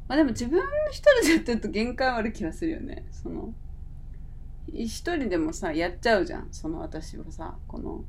[0.09, 0.61] まあでも自分
[0.91, 3.05] 一人でやってると限界はある気がするよね。
[3.13, 3.55] その、
[4.73, 6.49] 一人でもさ、やっちゃうじゃん。
[6.51, 8.05] その私はさ、この、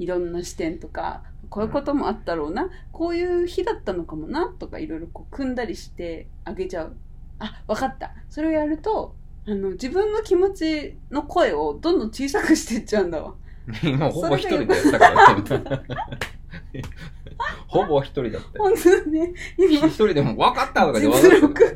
[0.00, 6.96] いろんな視点とか、こういうこともあったろうな、こういう日だったのかもな、とかいろいろこう組んだりしてあげちゃう。
[7.38, 8.14] あ、わかった。
[8.28, 9.14] それをやると、
[9.46, 13.34] あの、自分の気持ちの声をどんどん小さくしていっちゃうんだわ。
[13.84, 15.42] 今ほぼ一人でやったからね。
[17.68, 18.58] ほぼ一人だって。
[18.58, 19.32] 本当だね。
[19.58, 21.74] 一今、人でも分かったとかで実力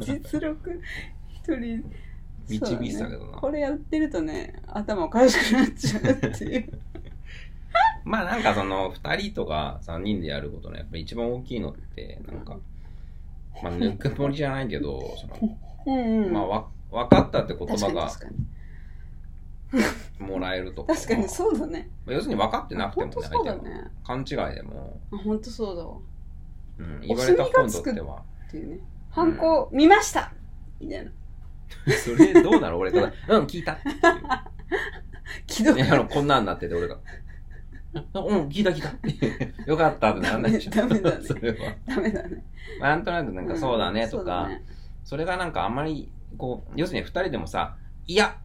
[0.00, 0.80] 実力、
[1.30, 1.84] 一人、
[2.48, 6.80] 導いてたけどなこれやってるとね、頭おかしくなっちゃうっていう。
[8.04, 12.58] まあなんかその2人とか3人でやることのやっぱり一番大きいのってなんか、
[13.62, 16.32] まあぬくもりじゃないけど、そのうんうん。
[16.32, 18.36] まあわ分かったって言確か葉がに確かに。
[20.18, 20.94] もらえるとか。
[20.94, 21.90] 確かにそうだね。
[22.04, 23.90] まあ要するに分かってなくても本当そうだね。
[24.04, 25.96] 勘違いでも、あ本当そうだわ。
[26.78, 28.22] うん、言われた方にとっては。
[28.48, 28.80] っていうね。
[29.10, 30.32] ハンコ見ました
[30.80, 31.10] みたいな。
[32.04, 32.78] それどうなの？
[32.78, 33.94] 俺が、うん、聞いたって いう。
[35.48, 36.98] 既読ね、あの、こんなんなってて、俺が。
[37.94, 39.64] うん、聞いた聞いた。
[39.64, 40.70] よかったってなんないでしょ。
[40.70, 41.56] ダメだねそれは。
[41.86, 42.44] ダメだね。
[42.78, 44.50] まあなんとなくなんかそうだねとか、
[45.04, 48.38] それがなんかあんまり、こう、要するに二人でもさ、いや、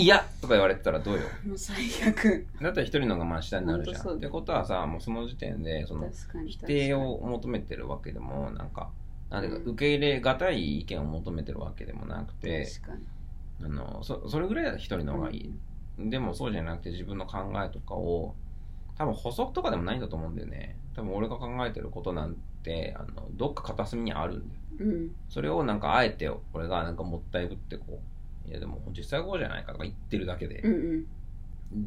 [0.00, 1.20] いやとか言われてたらどうよ？
[1.46, 1.76] もう最
[2.06, 2.46] 悪。
[2.62, 3.98] だったら一人の方がまあ下になるじゃ。
[3.98, 6.10] ほんってことはさ、もうその時点で、その。
[6.46, 8.90] 否定を求めてるわけでも、なんか、
[9.28, 13.04] なんていうか、うん受け入れがたい意見を求めてるわけでもなくて、確かに。
[13.60, 15.52] あのそそれぐらいは一人の方がいい、
[15.98, 18.36] でもそうじゃなくて自分の考えとかを
[18.96, 25.10] 多分補足とかでもないんだと思うんだよね多分俺が考えてることなんてあのどっか片隅にあるんだようん。
[25.28, 27.98] それをなんかあえて俺がなんかもったいぶってこう
[28.48, 31.06] いやでも実際こうじゃないかとか言ってるだけで、うんうん。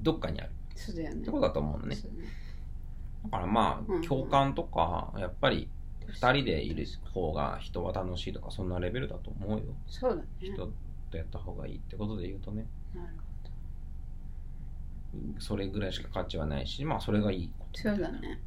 [0.04, 1.22] どっかにあるそうだよね。
[1.22, 2.02] ってことだと思うのねね
[3.26, 5.68] だからまうんあ共感とかやっぱり
[6.08, 10.24] 二人でいる方が人は楽しいとかそんなレベルだと思うよそうだね。
[10.40, 10.72] 人
[11.10, 13.22] とやった方がいいってことで言うとねなるほ
[15.40, 17.78] それぐらいしか価値はないし、まあそれがいいこど。
[17.84, 18.40] とそうだね。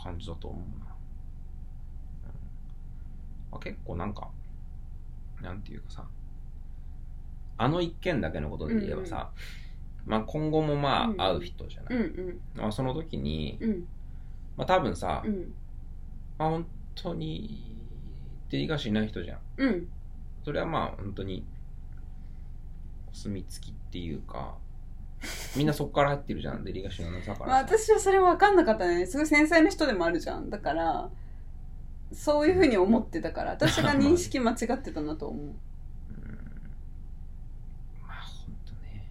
[0.00, 0.86] 感じだと思うな。
[0.86, 0.90] うん
[3.50, 4.28] まあ、結構なんか、
[5.42, 6.04] なんていうかさ、
[7.56, 9.30] あの一件だけのことで言えばさ、
[10.06, 11.96] まあ今後もまうんあ会う人じゃない。
[11.96, 12.40] うんうん。
[12.62, 13.86] まあその時に、うん。
[14.56, 15.54] まあ多分さ、うん。
[16.38, 17.76] まあ本当に
[18.50, 19.38] デリカシーない人じゃん。
[19.56, 19.88] うん。
[20.44, 21.44] それはまあ本当に
[23.10, 24.56] お墨付きっていうか、
[25.56, 27.58] みんなそこから入ってるじゃん、 デリカシーのなさかまあ。
[27.58, 29.06] 私はそれ分かんなかったね。
[29.06, 30.50] すごい繊細な人でもあるじゃん。
[30.50, 31.10] だから、
[32.12, 35.44] そういうふうに思ってたから、私が認識間違ってたなと思う。
[35.44, 35.56] うん
[38.06, 39.08] まあ本当ね。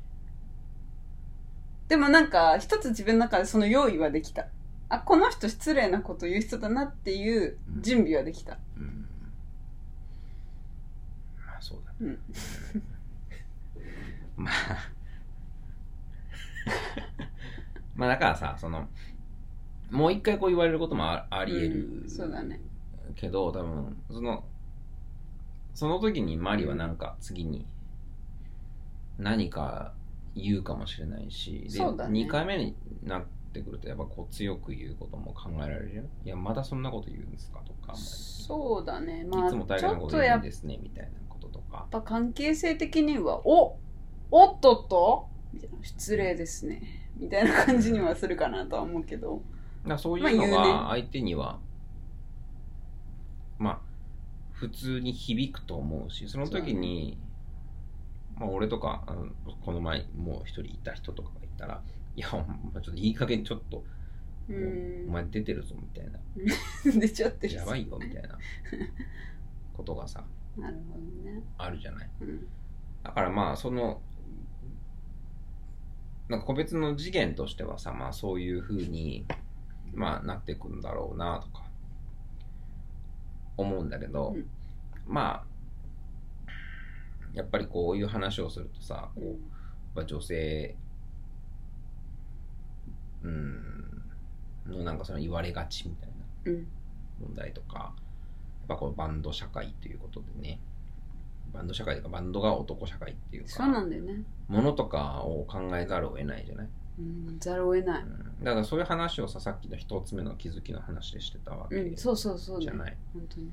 [1.87, 4.47] でもなんか、一つ自分の中でその用意はできた。
[4.89, 8.57] あ、この人失礼なこと言う人だなっていう準備はできた。
[8.77, 9.07] うん
[11.45, 12.17] まあそうだね。
[14.37, 14.43] うん。
[14.45, 14.53] まあ。
[17.95, 18.87] まあだからさ、その、
[19.91, 22.59] もう一回こう言われることもああり得る、うんそうだね
[23.15, 24.43] けど、多分、その、
[25.73, 27.65] その時にマリはなんか次に
[29.17, 29.93] 何か
[30.35, 36.03] 言うかもしれないし、でそうだね2回目になってくるとやっぱこう強く言うことも考えられるよ。
[36.25, 39.25] いや、まだそんなこと言うんですかとか、そうだね。
[39.29, 41.85] まあ、いつも大変なこと言うんですね、みたいなこととか。
[41.91, 43.77] ぱ関係性的には、お
[44.31, 45.27] おっとっと？
[45.53, 46.81] みたいな失礼ですね。
[47.17, 49.41] みたいな感じにはするかなとは思うけど。
[49.83, 51.59] だからそういうのまあ言うねが相手には、
[53.59, 53.79] まあ、
[54.53, 57.17] 普通に響くと思うし、その時に、
[58.43, 59.27] まあ俺とか、あの
[59.61, 61.81] この前もう一人いた人とかがいたら、
[62.15, 63.83] いや、お前ちょっといい加減ちょっと、
[64.49, 65.13] うもうおん。
[65.13, 66.19] 前出てるぞみたいな、
[66.99, 67.55] 出ちゃってる。
[67.55, 68.37] やばいよみたいな
[69.73, 70.25] ことがさ、
[70.57, 71.41] なるほどね。
[71.57, 72.09] あるじゃない。
[72.21, 72.47] うん。
[73.03, 74.01] だからまあ、その、
[76.29, 79.25] なんか個別の次元としてはさ、まあそういうふうに、
[79.93, 81.63] まあなっていくんだろうなとか、
[83.57, 84.45] 思うんだけど、うん
[85.05, 85.52] まあ、
[87.33, 89.35] やっぱりこういう話をするとさ、こうやっ
[89.95, 90.75] ぱ女性、
[93.23, 94.03] うん、
[94.67, 96.67] のなんかその言われがちみたいなうん。
[97.21, 97.93] 問題とか、やっ
[98.67, 100.59] ぱこうバンド社会ということでね、
[101.53, 104.23] バンド社会というかバンドが男社会っていうそうなか、んだよね。
[104.47, 106.69] ものとかを考えざるを得ないじゃない、
[106.99, 107.39] うん。
[107.39, 108.03] ざるを得ない。
[108.03, 111.97] うん、だからそういう話をさ、さっきの一つ目の気づきの話でしてたわけうん。
[111.97, 112.65] そうそうそうね。
[112.65, 112.97] じゃない？
[113.13, 113.51] 本当に。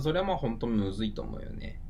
[0.00, 1.80] それはまあ本当むずいと思うよね。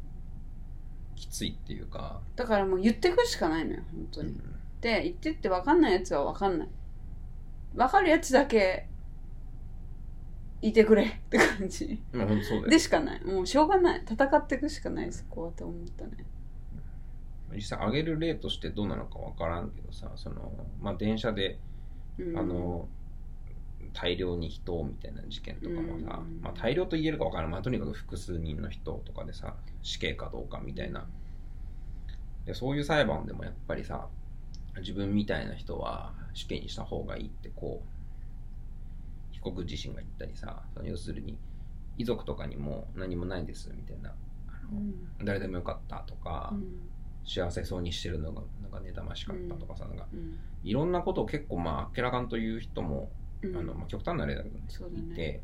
[1.14, 4.30] きついっていうか、だからもう言ってくしかないのよ、本当に。
[4.30, 6.68] うんで、言ってって分かんないやつは分かんない。
[7.76, 8.88] 分かるやつだけ、
[10.60, 12.02] いてくれって感じ。
[12.12, 13.24] まあ本当そうだよでしかない。
[13.24, 14.02] もうしょうがない。
[14.04, 16.26] 戦っていくしかないです、こうやって思ったね。
[17.54, 21.58] 実際上げる例としてどうなのかわからんけどさその、まあ、電車で、
[22.18, 22.88] うん、あの
[23.92, 26.40] 大量に人をみたいな事件とかもさ、うん。
[26.42, 31.06] まあ、大量と言えるかわからん、まあ、とにかく複数人の人とかでさ死刑かどうかみたいな。
[32.46, 34.08] でそういう裁判でもやっぱりさ
[34.78, 41.38] 自分みたいな人は死刑にした方がいいってこう被告自身が言ったりさその要するに
[41.98, 44.10] 遺族とかにも何もないですみたいな。
[44.10, 46.88] あの、誰でもよかったとか、うん。
[47.24, 50.38] 幸せそうにしてるのがなんか妬ましかったとかさ、なんかうん。
[50.64, 53.10] いろんなことを結構まああっけらかんという人も、
[53.42, 53.56] うん。
[53.56, 54.62] あのまあ、極端な例だけどね
[55.12, 55.40] いて。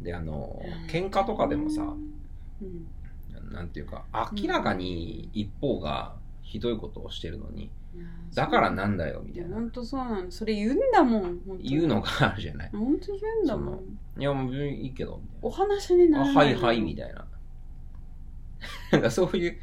[0.00, 0.90] であのうん。
[0.90, 3.52] 喧嘩とかでもさ、うん。
[3.52, 4.04] なんていうか
[4.36, 7.70] 明らかに一方がひどいことをしてるのに、
[8.34, 9.54] だからなんだよみたいな。
[9.54, 12.70] 本当そうなのそれ言うんだもん言うのがあるじゃない。
[12.72, 13.98] 本当言うんだもん。
[14.18, 17.26] いやもういいけどみお話にならなはいいはいみたたいな。
[18.92, 19.58] なんかそういう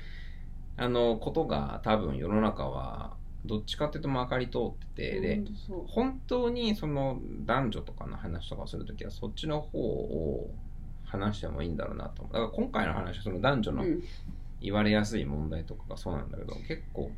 [0.78, 5.44] あのことが多分世の中はどっちかっていうとまかり通ってて、で
[5.88, 10.50] 本当にその男女とかの話とかをするときはそっちの方を
[11.04, 12.34] 話してもいいんだろうなと思う。
[12.34, 14.04] だから今回の話はその男女のうん。
[14.62, 17.12] 言われやすい問題とかがそうなんだけど結構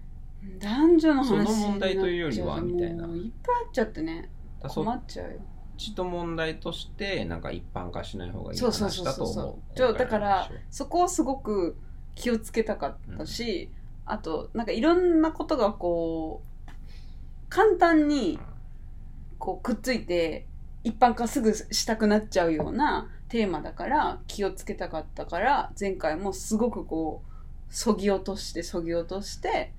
[0.60, 3.06] 男女の話その問題というよりはみたいな。
[3.06, 4.30] いっぱいあっちゃってね。
[4.68, 5.40] 困っちゃうよ。
[5.78, 9.26] ちと問題としてなんか一般化しない方がいいそうそう話そうそうそう。
[9.26, 11.78] だと思うだからそこをすごく
[12.16, 13.72] 気をつけたかったし、
[14.08, 16.72] あとなんかいろんなことがこう
[17.49, 18.39] 簡単に
[19.38, 20.47] こうくっついて
[20.84, 27.32] 一般化すぐしたくなっちゃうようなテーマだから気をつけたかったから前回もすごくこう
[27.70, 29.74] そぎ落としてそぎ落として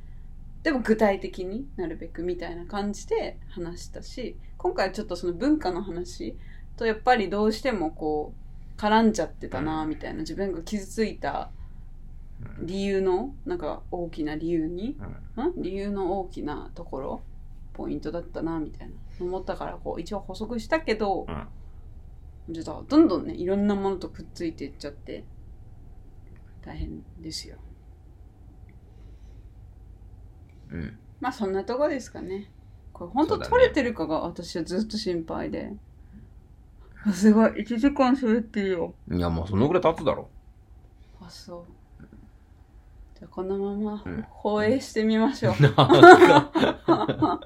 [0.63, 6.37] でも具体的になるべくみたいな感じで話したし今回はちょっとその文化の話
[6.77, 8.35] とやっぱりどうしてもこ
[8.77, 11.51] う絡んじゃってたなみたいな自分が傷ついた
[12.61, 14.97] 理由のなんか大きな理由に？
[15.37, 15.47] うん。
[15.47, 15.63] ん？
[15.63, 17.23] 理由の大きなところ？
[17.73, 18.95] ポイントだったなみたいな。
[19.21, 22.55] 思ったからこう一応補足したけどうん。
[22.55, 25.25] ちょっとどんどんねいろんなものとくっついていっちゃって
[26.65, 27.57] 大変ですよ。
[30.71, 30.99] うん。
[31.21, 32.51] まあそんなとこですかね。
[32.93, 35.73] これ本当取れてるかが私はずっと心配で、
[37.05, 38.95] あすごい1時間喋ってるよ。
[39.11, 40.29] いやもうそのぐらい経つだろ。
[41.21, 41.65] あそう
[43.19, 44.25] じゃあこのままうん。
[44.31, 45.91] 放映してみましょう、なんか。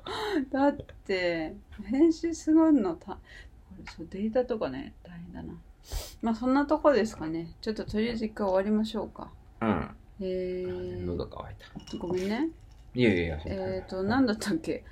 [0.51, 3.19] だって編集すごいのた
[3.97, 5.55] そうデータとかね大変だな。
[6.21, 7.55] まあそんなとこですかね。
[7.63, 9.31] ちょっととりあえず一回終わりましょうか。
[9.63, 9.91] うん。
[10.21, 11.55] えー、喉乾い
[11.91, 11.99] た。
[11.99, 12.51] ごめんね。
[12.95, 14.85] いやいやえっ、ー、と何だったっけ？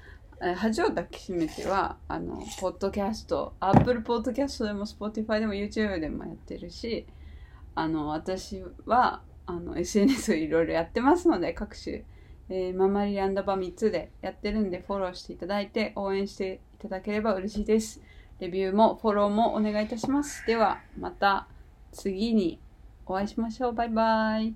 [0.42, 3.52] えー恥を抱きしめてはあのポッドキャスト。
[3.60, 7.06] Apple ポッドキャストでも Spotify でも YouTube でもやってるし
[7.74, 9.20] あの私は
[9.50, 12.04] あの SNS をいろいろやってますので各種、
[12.48, 18.00] えー、ママリアンダバ3つでやってるんでフォローしていただいて応援していただければ嬉しいです。
[18.38, 20.46] レビューもフォローもお願いいたします。
[20.46, 21.48] ではまた
[21.92, 22.60] 次に
[23.06, 23.72] お会いしましょう。
[23.72, 24.54] バイバイ。